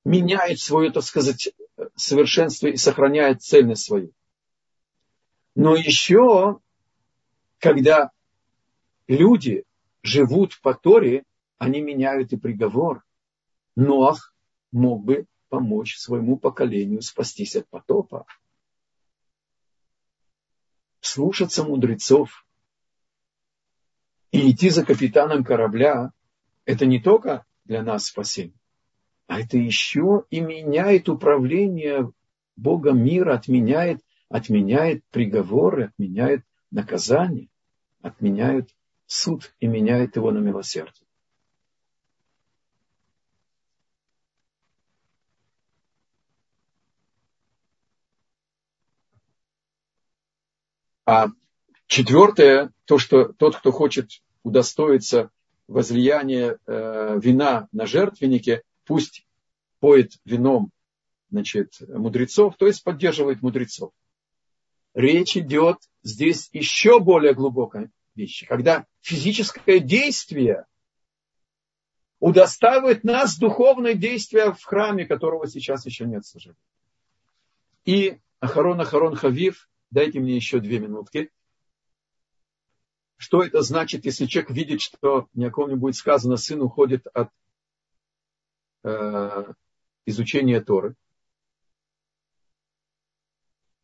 [0.05, 1.49] меняет свое, так сказать,
[1.95, 4.11] совершенство и сохраняет цельность свою,
[5.55, 6.59] но еще,
[7.57, 8.11] когда
[9.07, 9.65] люди
[10.01, 11.25] живут по Торе,
[11.57, 13.03] они меняют и приговор.
[13.75, 14.33] Ноах
[14.71, 18.25] мог бы помочь своему поколению спастись от потопа.
[21.01, 22.45] Слушаться мудрецов,
[24.31, 26.11] и идти за капитаном корабля,
[26.65, 28.59] это не только для нас спасение,
[29.27, 32.11] а это еще и меняет управление
[32.55, 37.49] Бога мира, отменяет, отменяет приговоры, отменяет наказание,
[38.01, 38.75] отменяет
[39.05, 41.07] суд и меняет его на милосердие.
[51.05, 51.29] А
[51.89, 54.09] Четвертое, то, что тот, кто хочет
[54.41, 55.29] удостоиться
[55.67, 59.27] возлияния э, вина на жертвеннике, пусть
[59.79, 60.71] поет вином
[61.29, 63.91] значит, мудрецов, то есть поддерживает мудрецов.
[64.95, 70.65] Речь идет здесь еще более глубокой вещи, когда физическое действие
[72.19, 76.57] удостаивает нас духовное действие в храме, которого сейчас еще нет, к сожалению.
[77.85, 81.29] И Ахарон Ахарон Хавив, дайте мне еще две минутки,
[83.19, 87.05] что это значит, если человек видит, что ни о ком не будет сказано, сын уходит
[87.13, 87.29] от
[88.83, 89.53] э,
[90.05, 90.95] изучения Торы?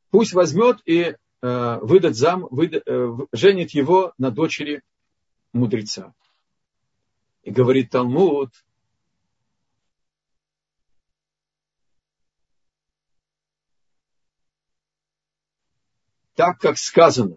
[0.09, 4.81] Пусть возьмет и э, выдать зам, выда, э, женит его на дочери
[5.51, 6.13] мудреца.
[7.43, 8.53] И говорит Талмуд,
[16.35, 17.35] так как сказано,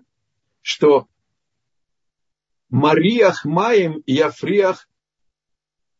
[0.63, 1.09] что
[2.69, 4.89] Мариах Маем Яфриах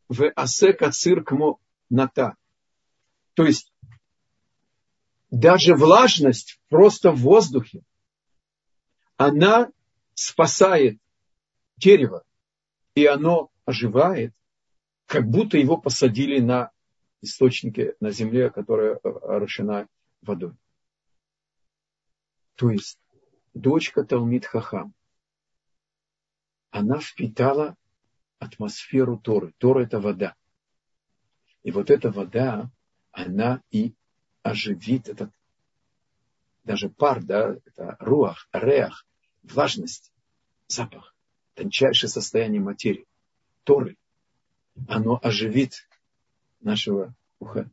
[0.09, 1.59] в Асека Циркмо
[1.91, 2.37] Ната.
[3.35, 3.73] То есть
[5.31, 7.83] даже влажность просто в воздухе,
[9.17, 9.71] она
[10.15, 10.99] спасает
[11.77, 12.25] дерево,
[12.95, 14.35] и оно оживает,
[15.07, 16.71] как будто его посадили на
[17.21, 19.87] источнике, на земле, которая орошена
[20.23, 20.55] водой.
[22.55, 22.99] То есть
[23.55, 24.95] дочка Талмит Хахам,
[26.71, 27.77] она впитала
[28.39, 29.53] атмосферу Торы.
[29.59, 30.35] Тора– это вода.
[31.63, 32.71] И вот эта вода,
[33.13, 33.95] она и
[34.43, 35.31] оживит этот
[36.69, 39.07] даже пар, да, это руах, реах,
[39.43, 40.13] влажность,
[40.67, 41.15] запах,
[41.55, 43.07] тончайшее состояние материи,
[43.65, 43.97] Торы.
[44.87, 45.89] Оно оживит
[46.61, 47.15] нашего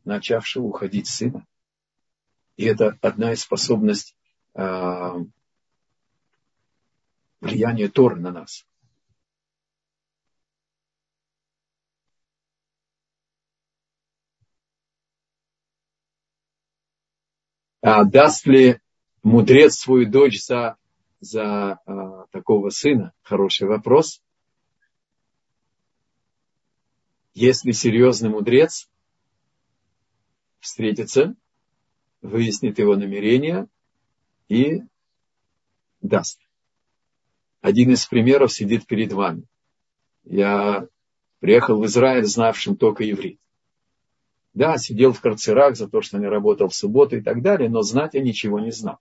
[0.04, 1.46] начавшего уходить сына.
[2.56, 4.16] И это одна из способностей
[4.54, 5.14] э,
[7.40, 8.66] влияния Торы на нас.
[17.86, 18.80] Даст ли
[19.22, 20.76] мудрец свою дочь за,
[21.20, 23.12] за а, такого сына?
[23.22, 24.20] Хороший вопрос.
[27.32, 28.90] Если серьезный мудрец
[30.58, 31.36] встретится,
[32.22, 33.68] выяснит его намерения
[34.48, 34.82] и
[36.00, 36.40] даст.
[37.60, 39.44] Один из примеров сидит перед вами.
[40.24, 40.88] Я
[41.38, 43.38] приехал в Израиль, знавшим только иврит.
[44.56, 47.82] Да, сидел в карцерах за то, что не работал в субботу и так далее, но
[47.82, 48.98] знать я ничего не знал.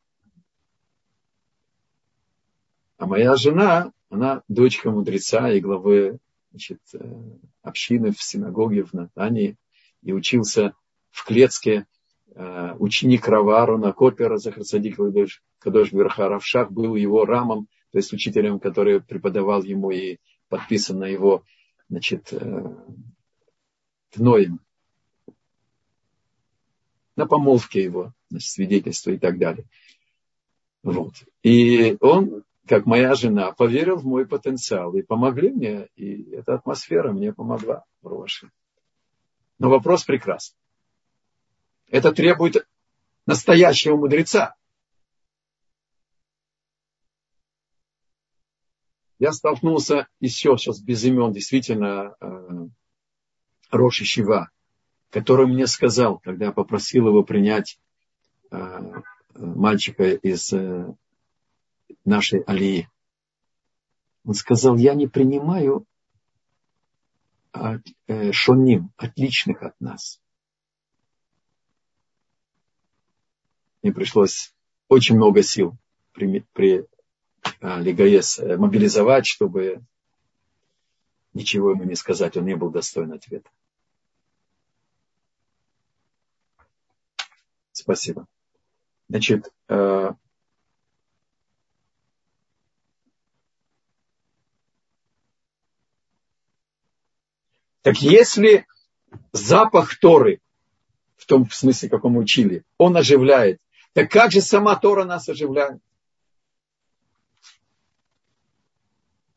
[2.98, 6.20] А моя жена, она дочка мудреца и главы
[6.52, 7.00] значит, э,
[7.64, 9.58] общины в синагоге в Натании
[10.04, 10.76] и учился
[11.10, 11.88] в Клецке
[12.36, 14.98] Э, ученик Раварона, Копера Захарсадик
[15.60, 20.18] Кадош Верхаравшах был его рамом, то есть учителем, который преподавал ему и
[20.50, 21.44] подписан на его
[21.88, 22.76] значит, э,
[24.12, 24.60] тноем,
[27.16, 29.66] на помолвке его, значит, свидетельство и так далее.
[30.84, 31.14] Вот.
[31.42, 37.12] И он, как моя жена, поверил в мой потенциал и помогли мне, и эта атмосфера
[37.12, 38.28] мне помогла в.
[39.58, 40.58] Но вопрос прекрасный.
[41.88, 42.68] Это требует
[43.26, 44.56] настоящего мудреца.
[49.18, 52.68] Я столкнулся еще сейчас без имен, действительно, э,
[53.72, 54.52] Роши Шива,
[55.16, 57.80] который мне сказал, когда я попросил его принять
[58.52, 58.92] э,
[59.34, 60.94] мальчика из э,
[62.04, 62.90] нашей Алии.
[64.26, 65.86] Он сказал, я не принимаю
[67.54, 67.82] от,
[68.32, 70.20] шоним, отличных от нас.
[73.82, 74.54] мне пришлось
[74.90, 75.78] очень много сил
[76.12, 76.86] при, при
[77.62, 79.82] а, Лигаес э, мобилизовать, чтобы
[81.34, 82.36] ничего ему не сказать.
[82.36, 83.50] Он не был достоин ответа.
[87.86, 88.28] Спасибо.
[89.08, 90.10] Значит, э,
[97.82, 98.66] так если
[99.32, 100.42] запах Торы,
[101.16, 103.62] в том смысле, как мы учили, он оживляет
[103.96, 105.82] так как же сама Тора нас оживляет?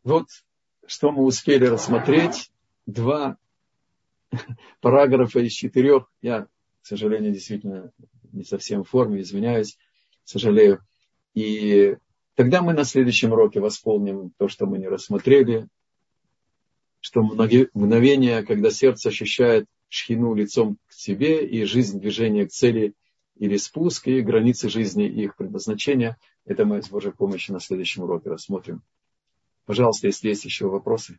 [0.03, 0.27] Вот
[0.85, 2.51] что мы успели рассмотреть.
[2.85, 3.37] Два
[4.81, 6.11] параграфа из четырех.
[6.23, 6.47] Я,
[6.83, 7.93] к сожалению, действительно
[8.33, 9.79] не совсем в форме, извиняюсь,
[10.25, 10.81] сожалею.
[11.35, 11.97] И
[12.35, 15.69] тогда мы на следующем уроке восполним то, что мы не рассмотрели,
[17.01, 22.95] что мгновение, когда сердце ощущает шхину лицом к себе и жизнь движения к цели–
[23.39, 26.19] или спуск и границы жизни и их предназначения.
[26.45, 28.83] Это мы с Божьей помощью на следующем уроке рассмотрим.
[29.65, 31.19] Пожалуйста, если есть еще вопросы.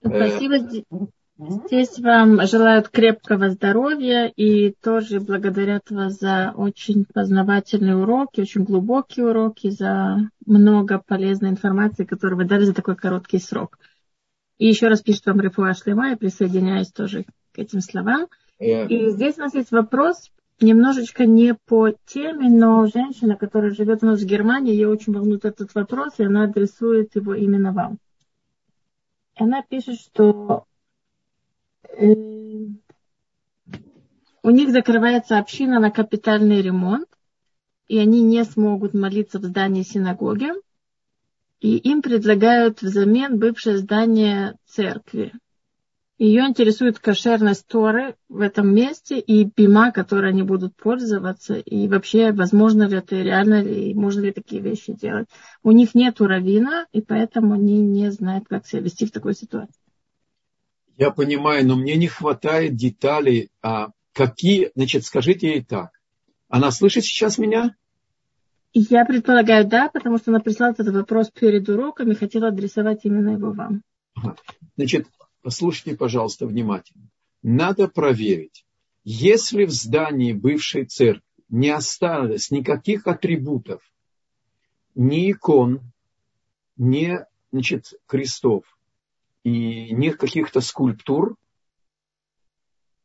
[0.00, 1.12] Спасибо.
[1.38, 9.26] Здесь вам желают крепкого здоровья и тоже благодарят вас за очень познавательные уроки, очень глубокие
[9.26, 13.78] уроки, за много полезной информации, которую вы дали за такой короткий срок.
[14.58, 18.26] И еще раз пишет вам Рифуа Шлема, я присоединяюсь тоже к этим словам.
[18.58, 20.30] Э, и здесь у нас есть вопрос
[20.60, 25.44] немножечко не по теме, но женщина, которая живет у нас в Германии, ее очень волнует
[25.44, 27.98] этот вопрос, и она адресует его именно вам.
[29.34, 30.66] Она пишет, что
[31.98, 32.78] у
[34.50, 37.08] них закрывается община на капитальный ремонт,
[37.88, 40.52] и они не смогут молиться в здании синагоги,
[41.60, 45.32] и им предлагают взамен бывшее здание церкви.
[46.18, 52.30] Ее интересует кошерность Торы в этом месте и бима, которой они будут пользоваться, и вообще,
[52.30, 55.26] возможно ли это, реально ли, можно ли такие вещи делать.
[55.64, 59.81] У них нет равина, и поэтому они не знают, как себя вести в такой ситуации.
[61.02, 63.50] Я понимаю, но мне не хватает деталей.
[63.60, 65.90] А какие, значит, скажите ей так.
[66.48, 67.74] Она слышит сейчас меня?
[68.72, 73.30] Я предполагаю, да, потому что она прислала этот вопрос перед уроком и хотела адресовать именно
[73.30, 73.82] его вам.
[74.76, 75.08] Значит,
[75.42, 77.08] послушайте, пожалуйста, внимательно.
[77.42, 78.64] Надо проверить,
[79.02, 83.82] если в здании бывшей церкви не осталось никаких атрибутов,
[84.94, 85.80] ни икон,
[86.76, 87.18] ни
[87.50, 88.62] значит, крестов
[89.44, 91.36] и ни каких-то скульптур,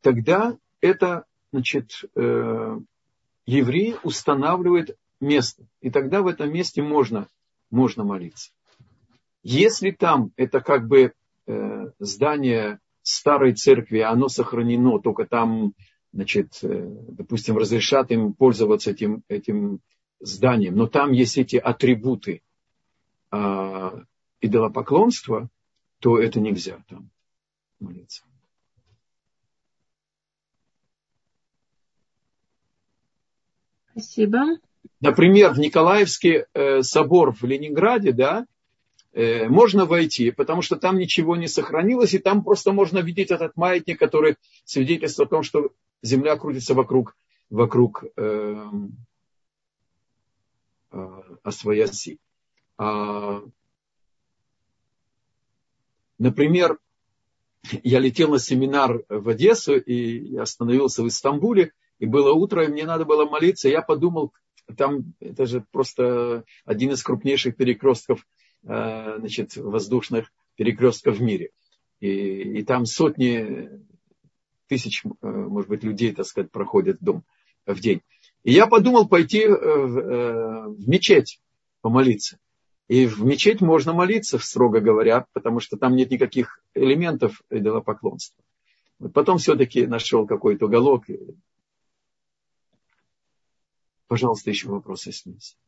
[0.00, 2.78] тогда это значит, э,
[3.46, 5.66] еврей устанавливает место.
[5.80, 7.28] И тогда в этом месте можно,
[7.70, 8.52] можно молиться.
[9.42, 11.12] Если там это как бы
[11.48, 15.72] Э, здание старой церкви, оно сохранено, только там,
[16.12, 19.80] значит, э, допустим, разрешат им пользоваться этим, этим
[20.20, 22.42] зданием, но там есть эти атрибуты
[23.30, 24.02] а,
[24.42, 25.48] идолопоклонства,
[26.00, 27.10] то это нельзя там
[27.80, 28.22] молиться.
[33.90, 34.58] Спасибо.
[35.00, 38.46] Например, в Николаевский э, собор в Ленинграде, да,
[39.12, 43.56] э, можно войти, потому что там ничего не сохранилось, и там просто можно видеть этот
[43.56, 45.72] маятник, который свидетельствует о том, что
[46.02, 47.16] Земля крутится вокруг,
[47.50, 48.64] вокруг э,
[50.92, 52.18] э, Освояси.
[52.76, 53.42] А,
[56.18, 56.78] например,
[57.82, 62.84] я летел на семинар в Одессу и остановился в Истамбуле, и было утро, и мне
[62.84, 63.68] надо было молиться.
[63.68, 64.32] Я подумал,
[64.76, 68.26] там это же просто один из крупнейших перекрестков,
[68.64, 71.50] э, значит, воздушных перекрестков в мире.
[72.00, 73.68] И, и там сотни
[74.68, 77.24] тысяч, э, может быть, людей, так сказать, проходят в дом
[77.66, 78.02] в день.
[78.44, 81.40] И я подумал пойти э, в, в мечеть
[81.80, 82.38] помолиться.
[82.88, 88.42] И в мечеть можно молиться, строго говоря, потому что там нет никаких элементов идолопоклонства.
[89.12, 91.04] Потом все-таки нашел какой-то уголок,
[94.08, 95.58] Пожалуйста, еще вопросы, есть.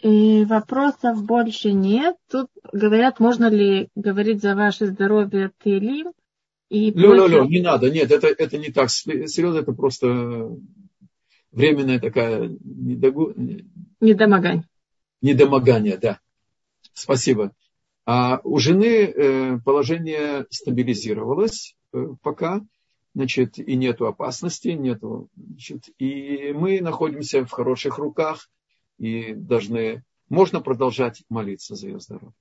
[0.00, 2.16] И вопросов больше нет.
[2.30, 6.12] Тут говорят, можно ли говорить за ваше здоровье Телим.
[6.68, 8.90] И лё, лё, лё, не надо, нет, это, это не так.
[8.90, 10.56] Серьезно, это просто
[11.50, 13.34] временная такая недогу...
[14.00, 14.64] недомогание.
[15.26, 16.20] Недомогание, да.
[16.92, 17.52] Спасибо.
[18.04, 22.60] А у жены э, положение стабилизировалось э, пока
[23.16, 28.48] значит, и нету опасности, нету, значит, и мы находимся в хороших руках
[28.98, 32.36] и должны, можно продолжать молиться за ее здоровье.